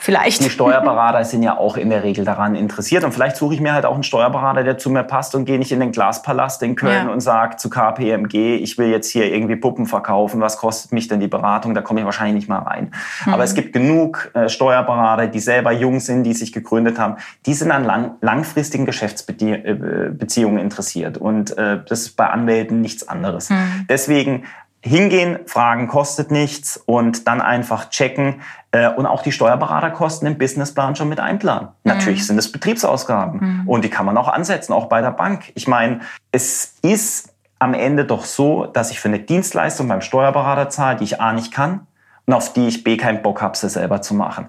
Vielleicht. 0.00 0.44
Die 0.44 0.50
Steuerberater 0.50 1.24
sind 1.24 1.42
ja 1.42 1.56
auch 1.56 1.76
in 1.76 1.90
der 1.90 2.02
Regel 2.02 2.24
daran 2.24 2.54
interessiert. 2.54 3.04
Und 3.04 3.12
vielleicht 3.12 3.36
suche 3.36 3.54
ich 3.54 3.60
mir 3.60 3.72
halt 3.72 3.84
auch 3.86 3.94
einen 3.94 4.02
Steuerberater, 4.02 4.64
der 4.64 4.78
zu 4.78 4.90
mir 4.90 5.04
passt 5.04 5.34
und 5.34 5.44
gehe 5.44 5.58
nicht 5.58 5.70
in 5.72 5.78
den 5.80 5.92
Glaspalast 5.92 6.62
in 6.62 6.74
Köln 6.74 7.06
Ja. 7.06 7.12
und 7.12 7.20
sage 7.20 7.56
zu 7.56 7.70
KPMG, 7.70 8.56
ich 8.56 8.78
will 8.78 8.88
jetzt 8.88 9.10
hier 9.10 9.32
irgendwie 9.32 9.56
Puppen 9.56 9.86
verkaufen. 9.86 10.40
Was 10.40 10.56
kostet 10.56 10.92
mich 10.92 11.06
denn 11.08 11.20
die 11.20 11.28
Beratung? 11.28 11.74
Da 11.74 11.82
komme 11.82 12.00
ich 12.00 12.06
wahrscheinlich 12.06 12.34
nicht 12.34 12.48
mal 12.48 12.58
rein. 12.60 12.92
Aber 13.26 13.44
es 13.44 13.54
gibt 13.54 13.72
genug 13.72 14.30
äh, 14.34 14.48
Steuerberater, 14.48 15.26
die 15.26 15.40
selber 15.40 15.70
jung 15.72 16.00
sind, 16.00 16.24
die 16.24 16.32
sich 16.34 16.52
gegründet 16.52 16.98
haben. 16.98 17.16
Die 17.46 17.54
sind 17.54 17.70
an 17.70 17.84
lang 17.84 18.12
langfristigen 18.22 18.86
Geschäftsbeziehungen 18.86 20.58
interessiert. 20.58 21.18
Und 21.18 21.56
äh, 21.58 21.78
das 21.88 22.00
ist 22.02 22.16
bei 22.16 22.26
Anwälten 22.26 22.80
nichts 22.80 23.08
anderes. 23.08 23.48
Deswegen 23.88 24.44
hingehen, 24.82 25.40
fragen 25.46 25.88
kostet 25.88 26.30
nichts 26.30 26.76
und 26.78 27.26
dann 27.26 27.40
einfach 27.40 27.90
checken 27.90 28.40
äh, 28.70 28.88
und 28.88 29.06
auch 29.06 29.22
die 29.22 29.32
Steuerberaterkosten 29.32 30.26
im 30.26 30.38
Businessplan 30.38 30.96
schon 30.96 31.08
mit 31.08 31.20
einplanen. 31.20 31.68
Natürlich 31.84 32.26
sind 32.26 32.38
es 32.38 32.50
Betriebsausgaben 32.50 33.64
und 33.66 33.84
die 33.84 33.90
kann 33.90 34.06
man 34.06 34.16
auch 34.16 34.28
ansetzen, 34.28 34.72
auch 34.72 34.86
bei 34.86 35.02
der 35.02 35.10
Bank. 35.10 35.52
Ich 35.54 35.68
meine, 35.68 36.00
es 36.32 36.76
ist 36.82 37.34
am 37.58 37.74
Ende 37.74 38.06
doch 38.06 38.24
so, 38.24 38.66
dass 38.66 38.90
ich 38.90 39.00
für 39.00 39.08
eine 39.08 39.18
Dienstleistung 39.18 39.86
beim 39.86 40.00
Steuerberater 40.00 40.70
zahle, 40.70 40.96
die 40.96 41.04
ich 41.04 41.20
A 41.20 41.32
nicht 41.32 41.52
kann 41.52 41.86
und 42.26 42.32
auf 42.32 42.52
die 42.52 42.68
ich 42.68 42.82
B 42.82 42.96
keinen 42.96 43.22
Bock 43.22 43.42
habe, 43.42 43.56
sie 43.56 43.68
selber 43.68 44.00
zu 44.00 44.14
machen. 44.14 44.48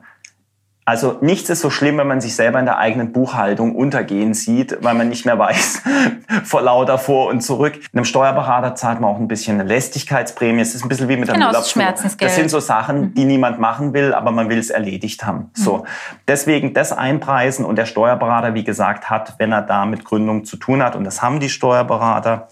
Also 0.84 1.20
nichts 1.22 1.50
ist 1.52 1.62
so 1.62 1.70
schlimm, 1.70 2.00
wenn 2.00 2.08
man 2.08 2.22
sich 2.22 2.36
selber 2.36 2.60
in 2.60 2.66
der 2.66 2.80
eigenen 2.80 3.12
Buchhaltung 3.12 3.76
untergehen 3.76 4.34
sieht, 4.34 4.78
weil 4.82 4.96
man 4.96 5.10
nicht 5.10 5.26
mehr 5.28 5.38
weiß, 5.38 5.84
vor 6.44 6.64
lauter 6.64 6.98
vor 6.98 7.28
und 7.28 7.42
zurück. 7.42 7.80
Einem 7.94 8.04
Steuerberater 8.04 8.74
zahlt 8.74 9.00
man 9.00 9.12
auch 9.12 9.20
ein 9.20 9.28
bisschen 9.28 9.60
eine 9.60 9.70
Lästigkeitsprämie. 9.70 10.60
Es 10.60 10.74
ist 10.74 10.84
ein 10.84 10.90
bisschen 10.90 11.08
wie 11.08 11.18
mit 11.18 11.28
der 11.28 11.36
Genau, 11.36 11.52
das. 11.52 12.18
Das 12.18 12.36
sind 12.36 12.50
so 12.50 12.60
Sachen, 12.60 13.14
die 13.14 13.26
niemand 13.26 13.60
machen 13.60 13.94
will, 13.94 14.14
aber 14.14 14.32
man 14.32 14.50
will 14.50 14.58
es 14.58 14.72
erledigt 14.72 15.24
haben. 15.24 15.52
So. 15.54 15.86
Deswegen 16.28 16.74
das 16.74 16.92
einpreisen 16.92 17.64
und 17.64 17.76
der 17.76 17.86
Steuerberater, 17.86 18.56
wie 18.56 18.64
gesagt, 18.64 19.10
hat, 19.10 19.36
wenn 19.38 19.52
er 19.52 19.62
da 19.62 19.86
mit 19.86 20.04
Gründung 20.04 20.46
zu 20.46 20.58
tun 20.58 20.82
hat, 20.82 20.96
und 20.96 21.04
das 21.04 21.22
haben 21.22 21.40
die 21.40 21.50
Steuerberater, 21.50 22.48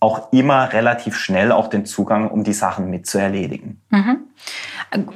auch 0.00 0.32
immer 0.32 0.72
relativ 0.72 1.16
schnell 1.16 1.50
auch 1.50 1.68
den 1.68 1.86
Zugang, 1.86 2.30
um 2.30 2.44
die 2.44 2.52
Sachen 2.52 2.90
mit 2.90 3.06
zu 3.06 3.18
erledigen. 3.18 3.80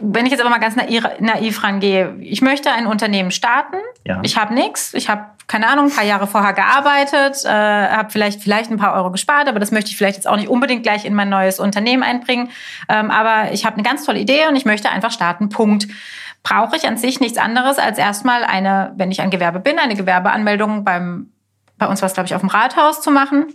Wenn 0.00 0.26
ich 0.26 0.32
jetzt 0.32 0.40
aber 0.40 0.50
mal 0.50 0.58
ganz 0.58 0.76
naiv, 0.76 1.04
naiv 1.20 1.62
rangehe, 1.62 2.16
ich 2.20 2.42
möchte 2.42 2.70
ein 2.72 2.86
Unternehmen 2.86 3.30
starten, 3.30 3.76
Ja. 4.04 4.20
ich 4.22 4.36
habe 4.36 4.54
nichts, 4.54 4.94
ich 4.94 5.08
habe 5.08 5.24
keine 5.46 5.66
Ahnung, 5.68 5.86
ein 5.86 5.90
paar 5.90 6.04
Jahre 6.04 6.26
vorher 6.26 6.52
gearbeitet, 6.52 7.42
äh, 7.44 7.48
habe 7.48 8.10
vielleicht 8.10 8.42
vielleicht 8.42 8.70
ein 8.70 8.76
paar 8.76 8.94
Euro 8.94 9.10
gespart, 9.10 9.48
aber 9.48 9.58
das 9.58 9.70
möchte 9.70 9.90
ich 9.90 9.96
vielleicht 9.96 10.16
jetzt 10.16 10.26
auch 10.28 10.36
nicht 10.36 10.48
unbedingt 10.48 10.82
gleich 10.82 11.06
in 11.06 11.14
mein 11.14 11.30
neues 11.30 11.58
Unternehmen 11.58 12.02
einbringen. 12.02 12.50
Ähm, 12.88 13.10
aber 13.10 13.52
ich 13.52 13.64
habe 13.64 13.74
eine 13.76 13.82
ganz 13.82 14.04
tolle 14.04 14.18
Idee 14.18 14.46
und 14.48 14.56
ich 14.56 14.66
möchte 14.66 14.90
einfach 14.90 15.10
starten. 15.10 15.48
Punkt. 15.48 15.88
Brauche 16.42 16.76
ich 16.76 16.86
an 16.86 16.98
sich 16.98 17.18
nichts 17.20 17.38
anderes 17.38 17.78
als 17.78 17.96
erstmal 17.98 18.44
eine, 18.44 18.92
wenn 18.96 19.10
ich 19.10 19.22
ein 19.22 19.30
Gewerbe 19.30 19.58
bin, 19.58 19.78
eine 19.78 19.94
Gewerbeanmeldung 19.94 20.84
beim 20.84 21.30
bei 21.78 21.86
uns 21.86 22.02
war 22.02 22.08
es 22.08 22.14
glaube 22.14 22.26
ich 22.26 22.34
auf 22.34 22.40
dem 22.40 22.50
Rathaus 22.50 23.00
zu 23.00 23.10
machen. 23.10 23.46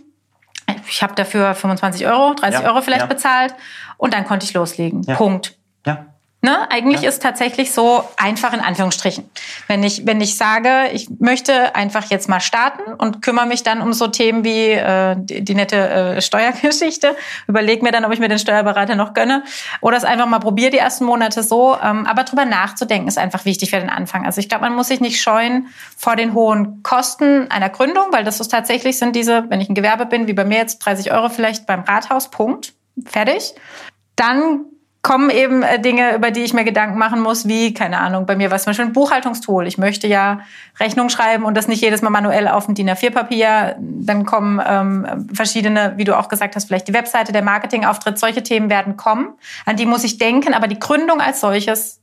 Ich 0.88 1.02
habe 1.02 1.14
dafür 1.14 1.54
25 1.54 2.06
Euro, 2.06 2.34
30 2.34 2.60
Ja, 2.62 2.68
Euro 2.70 2.80
vielleicht 2.80 3.02
ja. 3.02 3.06
bezahlt 3.06 3.54
und 3.98 4.14
dann 4.14 4.24
konnte 4.24 4.44
ich 4.46 4.54
loslegen. 4.54 5.02
Ja. 5.02 5.14
Punkt. 5.14 5.56
Ja. 5.86 6.06
Ne? 6.44 6.70
Eigentlich 6.70 7.00
Ja. 7.00 7.08
ist 7.08 7.22
tatsächlich 7.22 7.72
so 7.72 8.04
einfach 8.18 8.52
in 8.52 8.60
Anführungsstrichen. 8.60 9.24
Wenn 9.66 9.82
ich, 9.82 10.06
wenn 10.06 10.20
ich 10.20 10.36
sage, 10.36 10.90
ich 10.92 11.08
möchte 11.18 11.74
einfach 11.74 12.10
jetzt 12.10 12.28
mal 12.28 12.40
starten 12.40 12.82
und 12.98 13.22
kümmere 13.22 13.46
mich 13.46 13.62
dann 13.62 13.80
um 13.80 13.94
so 13.94 14.08
Themen 14.08 14.44
wie 14.44 14.72
äh, 14.72 15.16
die, 15.18 15.42
die 15.42 15.54
nette 15.54 15.76
äh, 16.16 16.20
Steuergeschichte, 16.20 17.16
überlege 17.46 17.82
mir 17.82 17.92
dann, 17.92 18.04
ob 18.04 18.12
ich 18.12 18.18
mir 18.18 18.28
den 18.28 18.38
Steuerberater 18.38 18.94
noch 18.94 19.14
gönne 19.14 19.42
oder 19.80 19.96
es 19.96 20.04
einfach 20.04 20.26
mal 20.26 20.38
probiere 20.38 20.70
die 20.70 20.76
ersten 20.76 21.06
Monate 21.06 21.42
so. 21.42 21.78
Ähm, 21.82 22.04
aber 22.04 22.24
drüber 22.24 22.44
nachzudenken 22.44 23.08
ist 23.08 23.16
einfach 23.16 23.46
wichtig 23.46 23.70
für 23.70 23.80
den 23.80 23.88
Anfang. 23.88 24.26
Also 24.26 24.38
ich 24.38 24.50
glaube, 24.50 24.64
man 24.64 24.74
muss 24.74 24.88
sich 24.88 25.00
nicht 25.00 25.22
scheuen 25.22 25.68
vor 25.96 26.14
den 26.14 26.34
hohen 26.34 26.82
Kosten 26.82 27.50
einer 27.50 27.70
Gründung, 27.70 28.08
weil 28.10 28.22
das 28.24 28.40
ist 28.40 28.48
tatsächlich 28.48 28.98
sind 28.98 29.16
diese, 29.16 29.48
wenn 29.48 29.62
ich 29.62 29.70
ein 29.70 29.74
Gewerbe 29.74 30.04
bin, 30.04 30.26
wie 30.26 30.34
bei 30.34 30.44
mir 30.44 30.58
jetzt 30.58 30.80
30 30.80 31.10
Euro 31.10 31.30
vielleicht 31.30 31.64
beim 31.64 31.80
Rathaus, 31.84 32.30
Punkt, 32.30 32.74
fertig. 33.06 33.54
Dann 34.14 34.66
kommen 35.04 35.30
eben 35.30 35.62
äh, 35.62 35.78
Dinge, 35.78 36.16
über 36.16 36.32
die 36.32 36.40
ich 36.40 36.54
mir 36.54 36.64
Gedanken 36.64 36.98
machen 36.98 37.20
muss, 37.20 37.46
wie, 37.46 37.74
keine 37.74 38.00
Ahnung, 38.00 38.26
bei 38.26 38.34
mir 38.34 38.50
war 38.50 38.56
es 38.56 38.64
zum 38.64 38.70
Beispiel 38.70 38.86
ein 38.86 38.92
Buchhaltungstool. 38.92 39.66
Ich 39.68 39.78
möchte 39.78 40.08
ja 40.08 40.40
Rechnung 40.80 41.10
schreiben 41.10 41.44
und 41.44 41.56
das 41.56 41.68
nicht 41.68 41.82
jedes 41.82 42.02
Mal 42.02 42.10
manuell 42.10 42.48
auf 42.48 42.66
dem 42.66 42.74
DIN 42.74 42.90
A4-Papier. 42.90 43.76
Dann 43.78 44.24
kommen 44.24 44.60
ähm, 44.66 45.28
verschiedene, 45.32 45.92
wie 45.96 46.04
du 46.04 46.18
auch 46.18 46.28
gesagt 46.28 46.56
hast, 46.56 46.64
vielleicht 46.64 46.88
die 46.88 46.94
Webseite, 46.94 47.32
der 47.32 47.42
Marketingauftritt, 47.42 48.18
solche 48.18 48.42
Themen 48.42 48.70
werden 48.70 48.96
kommen. 48.96 49.34
An 49.66 49.76
die 49.76 49.86
muss 49.86 50.02
ich 50.04 50.18
denken, 50.18 50.54
aber 50.54 50.66
die 50.66 50.78
Gründung 50.78 51.20
als 51.20 51.40
solches, 51.40 52.00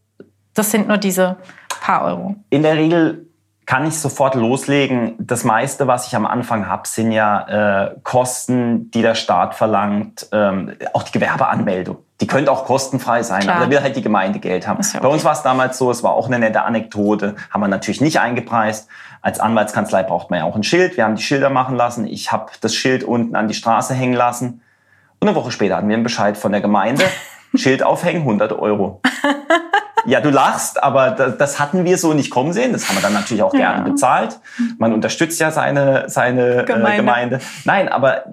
das 0.54 0.70
sind 0.70 0.88
nur 0.88 0.98
diese 0.98 1.38
paar 1.82 2.06
Euro. 2.06 2.36
In 2.52 2.62
der 2.62 2.76
Regel 2.76 3.26
kann 3.66 3.88
ich 3.88 3.98
sofort 3.98 4.36
loslegen. 4.36 5.16
Das 5.18 5.44
meiste, 5.44 5.88
was 5.88 6.06
ich 6.06 6.16
am 6.16 6.28
Anfang 6.28 6.68
habe, 6.68 6.88
sind 6.88 7.12
ja 7.12 7.88
äh, 7.88 7.96
Kosten, 8.04 8.92
die 8.92 9.02
der 9.02 9.16
Staat 9.16 9.56
verlangt. 9.56 10.28
Ähm, 10.32 10.74
auch 10.94 11.04
die 11.04 11.14
Gewerbeanmeldung. 11.14 11.98
Die 12.22 12.28
könnte 12.28 12.52
auch 12.52 12.66
kostenfrei 12.66 13.24
sein, 13.24 13.42
Klar. 13.42 13.56
aber 13.58 13.66
da 13.66 13.72
will 13.72 13.82
halt 13.82 13.96
die 13.96 14.02
Gemeinde 14.02 14.40
Geld 14.40 14.68
haben. 14.68 14.80
Ja 14.94 15.00
Bei 15.00 15.08
uns 15.08 15.18
okay. 15.22 15.26
war 15.26 15.32
es 15.34 15.42
damals 15.42 15.78
so, 15.78 15.90
es 15.92 16.04
war 16.04 16.14
auch 16.14 16.28
eine 16.28 16.38
nette 16.40 16.62
Anekdote, 16.62 17.36
haben 17.50 17.62
wir 17.62 17.68
natürlich 17.68 18.00
nicht 18.00 18.20
eingepreist. 18.20 18.88
Als 19.24 19.40
Anwaltskanzlei 19.40 20.04
braucht 20.04 20.30
man 20.30 20.40
ja 20.40 20.46
auch 20.46 20.56
ein 20.56 20.64
Schild. 20.64 20.98
Wir 20.98 21.04
haben 21.04 21.16
die 21.16 21.22
Schilder 21.24 21.50
machen 21.50 21.76
lassen. 21.76 22.08
Ich 22.08 22.32
habe 22.32 22.52
das 22.62 22.74
Schild 22.74 23.04
unten 23.04 23.36
an 23.36 23.48
die 23.48 23.54
Straße 23.54 23.94
hängen 23.94 24.14
lassen. 24.14 24.62
Und 25.20 25.28
eine 25.28 25.36
Woche 25.36 25.52
später 25.52 25.78
hatten 25.78 25.88
wir 25.90 25.96
einen 25.96 26.04
Bescheid 26.04 26.38
von 26.38 26.52
der 26.52 26.62
Gemeinde. 26.62 27.04
Schild 27.56 27.84
aufhängen, 27.84 28.22
100 28.22 28.54
Euro. 28.54 29.02
Ja, 30.06 30.22
du 30.22 30.30
lachst, 30.32 30.82
aber 30.82 31.12
da- 31.12 31.30
das 31.30 31.60
hatten 31.60 31.86
wir 31.86 31.98
so 32.00 32.14
nicht 32.14 32.32
kommen 32.32 32.54
sehen. 32.54 32.74
Das 32.74 32.88
haben 32.90 32.96
wir 32.98 33.02
dann 33.04 33.14
natürlich 33.14 33.44
auch 33.44 33.52
gerne 33.52 33.88
bezahlt. 33.88 34.40
Man 34.80 34.94
unterstützt 34.94 35.40
ja 35.40 35.52
seine, 35.52 36.06
seine 36.10 36.66
Gemeinde. 36.66 36.92
Äh, 36.94 36.96
Gemeinde. 36.98 37.40
Nein, 37.66 37.90
aber 37.90 38.24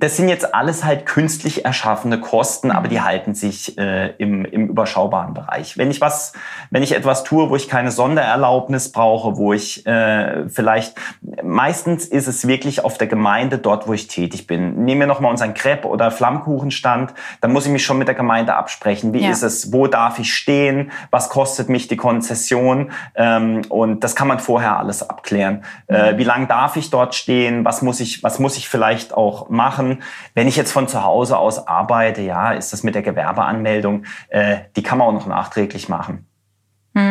das 0.00 0.16
sind 0.16 0.28
jetzt 0.28 0.54
alles 0.54 0.84
halt 0.84 1.06
künstlich 1.06 1.64
erschaffene 1.64 2.20
Kosten, 2.20 2.70
aber 2.70 2.88
die 2.88 3.00
halten 3.00 3.34
sich 3.34 3.78
äh, 3.78 4.14
im, 4.18 4.44
im 4.44 4.68
überschaubaren 4.68 5.34
Bereich. 5.34 5.78
Wenn 5.78 5.90
ich 5.90 6.00
was, 6.00 6.32
wenn 6.70 6.82
ich 6.82 6.94
etwas 6.94 7.24
tue, 7.24 7.50
wo 7.50 7.56
ich 7.56 7.68
keine 7.68 7.90
Sondererlaubnis 7.90 8.92
brauche, 8.92 9.36
wo 9.36 9.52
ich 9.52 9.86
äh, 9.86 10.48
vielleicht, 10.48 10.94
meistens 11.48 12.04
ist 12.04 12.28
es 12.28 12.46
wirklich 12.46 12.84
auf 12.84 12.98
der 12.98 13.06
Gemeinde 13.06 13.58
dort, 13.58 13.88
wo 13.88 13.94
ich 13.94 14.06
tätig 14.06 14.46
bin. 14.46 14.84
Nehmen 14.84 15.00
wir 15.00 15.06
nochmal 15.06 15.30
unseren 15.30 15.54
Crepe- 15.54 15.88
oder 15.88 16.10
Flammkuchenstand, 16.10 17.14
dann 17.40 17.52
muss 17.52 17.66
ich 17.66 17.72
mich 17.72 17.84
schon 17.84 17.98
mit 17.98 18.06
der 18.06 18.14
Gemeinde 18.14 18.54
absprechen. 18.54 19.12
Wie 19.14 19.22
Ja. 19.22 19.30
ist 19.30 19.42
es? 19.42 19.72
Wo 19.72 19.86
darf 19.86 20.18
ich 20.18 20.32
stehen? 20.32 20.92
Was 21.10 21.30
kostet 21.30 21.68
mich 21.68 21.88
die 21.88 21.96
Konzession? 21.96 22.90
Ähm, 23.14 23.62
und 23.70 24.04
das 24.04 24.14
kann 24.14 24.28
man 24.28 24.38
vorher 24.38 24.78
alles 24.78 25.08
abklären. 25.08 25.64
Äh, 25.86 26.18
wie 26.18 26.24
lange 26.24 26.46
darf 26.46 26.76
ich 26.76 26.90
dort 26.90 27.14
stehen? 27.14 27.64
Was 27.64 27.82
muss 27.82 28.00
ich, 28.00 28.22
was 28.22 28.38
muss 28.38 28.56
ich 28.56 28.68
vielleicht 28.68 29.14
auch 29.14 29.48
machen? 29.48 30.02
Wenn 30.34 30.48
ich 30.48 30.56
jetzt 30.56 30.72
von 30.72 30.86
zu 30.86 31.02
Hause 31.02 31.38
aus 31.38 31.66
arbeite, 31.66 32.20
ja, 32.20 32.52
ist 32.52 32.72
das 32.72 32.82
mit 32.82 32.94
der 32.94 33.02
Gewerbeanmeldung, 33.02 34.04
äh, 34.28 34.58
die 34.76 34.82
kann 34.82 34.98
man 34.98 35.08
auch 35.08 35.12
noch 35.12 35.26
nachträglich 35.26 35.88
machen. 35.88 36.26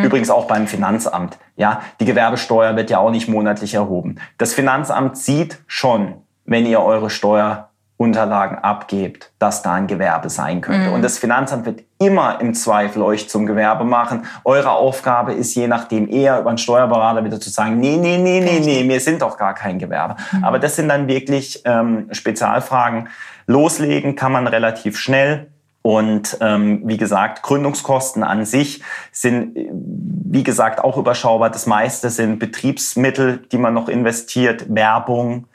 Übrigens 0.04 0.30
auch 0.30 0.46
beim 0.46 0.66
Finanzamt. 0.66 1.38
Ja, 1.56 1.80
die 2.00 2.04
Gewerbesteuer 2.04 2.76
wird 2.76 2.90
ja 2.90 2.98
auch 2.98 3.10
nicht 3.10 3.28
monatlich 3.28 3.74
erhoben. 3.74 4.16
Das 4.38 4.54
Finanzamt 4.54 5.16
sieht 5.16 5.58
schon, 5.66 6.14
wenn 6.44 6.66
ihr 6.66 6.80
eure 6.80 7.10
Steuerunterlagen 7.10 8.58
abgebt, 8.58 9.32
dass 9.38 9.62
da 9.62 9.74
ein 9.74 9.86
Gewerbe 9.86 10.30
sein 10.30 10.60
könnte. 10.60 10.90
Und 10.92 11.02
das 11.02 11.18
Finanzamt 11.18 11.66
wird 11.66 11.82
immer 11.98 12.40
im 12.40 12.54
Zweifel 12.54 13.02
euch 13.02 13.28
zum 13.28 13.44
Gewerbe 13.46 13.84
machen. 13.84 14.24
Eure 14.44 14.70
Aufgabe 14.70 15.32
ist 15.32 15.54
je 15.54 15.66
nachdem 15.66 16.08
eher 16.08 16.40
über 16.40 16.48
einen 16.48 16.58
Steuerberater 16.58 17.24
wieder 17.24 17.40
zu 17.40 17.50
sagen, 17.50 17.78
nee, 17.80 17.96
nee, 17.96 18.18
nee, 18.18 18.40
nee, 18.40 18.60
nee, 18.60 18.88
wir 18.88 19.00
sind 19.00 19.20
doch 19.22 19.36
gar 19.36 19.54
kein 19.54 19.78
Gewerbe. 19.78 20.16
Aber 20.42 20.58
das 20.58 20.76
sind 20.76 20.88
dann 20.88 21.08
wirklich 21.08 21.62
ähm, 21.64 22.08
Spezialfragen. 22.12 23.08
Loslegen 23.46 24.14
kann 24.14 24.32
man 24.32 24.46
relativ 24.46 24.98
schnell. 24.98 25.48
Und 25.82 26.36
ähm, 26.40 26.82
wie 26.84 26.96
gesagt, 26.96 27.42
Gründungskosten 27.42 28.22
an 28.22 28.44
sich 28.44 28.82
sind, 29.12 29.56
wie 29.72 30.42
gesagt, 30.42 30.82
auch 30.82 30.96
überschaubar. 30.98 31.50
Das 31.50 31.66
meiste 31.66 32.10
sind 32.10 32.38
Betriebsmittel, 32.38 33.38
die 33.52 33.58
man 33.58 33.74
noch 33.74 33.88
investiert, 33.88 34.66
Werbung, 34.74 35.46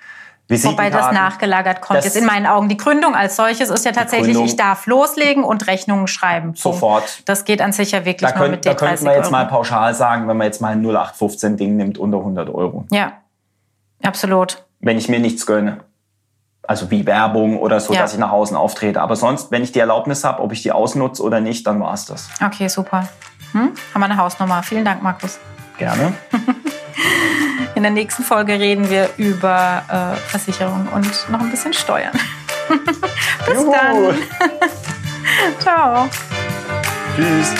Wobei 0.50 0.90
das 0.92 1.12
nachgelagert 1.12 1.82
kommt. 1.82 1.98
Das- 1.98 2.06
Jetzt 2.06 2.18
in 2.18 2.26
meinen 2.26 2.46
Augen. 2.46 2.70
Die 2.70 2.78
Gründung 2.78 3.16
als 3.16 3.38
solches 3.38 3.70
ist 3.70 3.86
ja 3.86 3.92
tatsächlich, 3.92 4.38
ich 4.40 4.56
darf 4.56 4.86
loslegen 4.86 5.44
und 5.44 5.66
Rechnungen 5.68 6.06
schreiben. 6.08 6.54
Sofort. 6.56 7.24
Das 7.26 7.46
geht 7.46 7.60
an 7.62 7.72
sich 7.72 7.92
ja 7.92 8.06
wirklich 8.06 8.30
Da, 8.30 8.36
nur 8.38 8.46
könnt, 8.46 8.56
mit 8.58 8.66
da 8.66 8.72
den 8.72 8.78
könnten 8.78 8.96
30 8.96 9.06
wir 9.08 9.14
jetzt 9.16 9.24
Euro. 9.28 9.32
mal 9.32 9.46
pauschal 9.46 9.96
sagen, 9.96 10.28
wenn 10.28 10.38
man 10.38 10.46
jetzt 10.46 10.62
mal 10.62 10.74
ein 10.74 10.86
0815-Ding 10.86 11.76
nimmt, 11.76 11.98
unter 11.98 12.18
100 12.20 12.50
Euro. 12.54 12.86
Ja, 12.92 13.14
absolut. 14.04 14.64
wenn 14.80 14.98
ich 14.98 15.08
mir 15.10 15.20
nichts 15.20 15.46
gönne. 15.46 15.78
Also 16.66 16.90
wie 16.92 17.06
Werbung 17.06 17.58
oder 17.60 17.80
so, 17.82 17.94
Ja. 17.94 18.02
dass 18.02 18.14
ich 18.14 18.20
nach 18.20 18.32
außen 18.32 18.56
auftrete. 18.56 19.02
Aber 19.02 19.16
sonst, 19.18 19.52
wenn 19.52 19.64
ich 19.64 19.72
die 19.74 19.80
Erlaubnis 19.80 20.24
habe, 20.24 20.42
ob 20.42 20.54
ich 20.54 20.62
die 20.62 20.72
ausnutze 20.72 21.22
oder 21.22 21.42
nicht, 21.42 21.68
dann 21.68 21.80
war 21.82 21.94
es 21.94 22.06
das. 22.06 22.30
Okay, 22.44 22.68
super. 22.70 23.08
Hm? 23.52 23.72
Haben 23.94 24.02
wir 24.02 24.06
eine 24.06 24.18
Hausnummer. 24.18 24.64
Vielen 24.64 24.86
Dank, 24.86 25.04
Markus. 25.04 25.40
Gerne. 25.78 26.14
In 27.76 27.82
der 27.84 27.92
nächsten 27.92 28.24
Folge 28.24 28.54
reden 28.54 28.90
wir 28.90 29.10
über 29.18 29.82
äh, 29.90 30.16
Versicherung 30.30 30.88
und 30.94 31.30
noch 31.30 31.40
ein 31.40 31.50
bisschen 31.52 31.74
Steuern. 31.74 32.14
Bis 33.46 33.56
Juhu. 33.56 33.72
dann. 33.74 34.16
Ciao. 35.60 36.08
Tschüss. 37.16 37.54